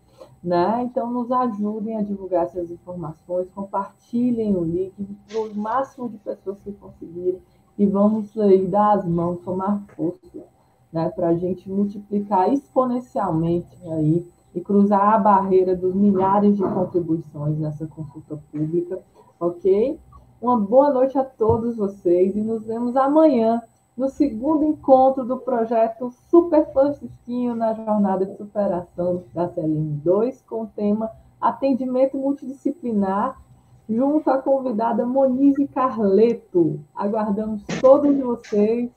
[0.43, 0.83] Né?
[0.85, 4.95] Então, nos ajudem a divulgar essas informações, compartilhem o link
[5.29, 7.39] para o máximo de pessoas que conseguirem
[7.77, 10.47] e vamos aí dar as mãos, tomar força
[10.91, 17.59] né, para a gente multiplicar exponencialmente aí e cruzar a barreira dos milhares de contribuições
[17.59, 18.99] nessa consulta pública,
[19.39, 20.01] ok?
[20.41, 23.63] Uma boa noite a todos vocês e nos vemos amanhã
[23.97, 30.65] no segundo encontro do projeto Super Francisquinho na jornada de superação da CLM 2 com
[30.65, 31.11] o tema
[31.41, 33.41] Atendimento Multidisciplinar
[33.89, 36.81] junto à convidada Monize Carleto.
[36.95, 38.91] Aguardamos todos vocês.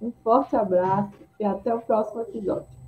[0.00, 2.83] Um forte abraço e até o próximo episódio.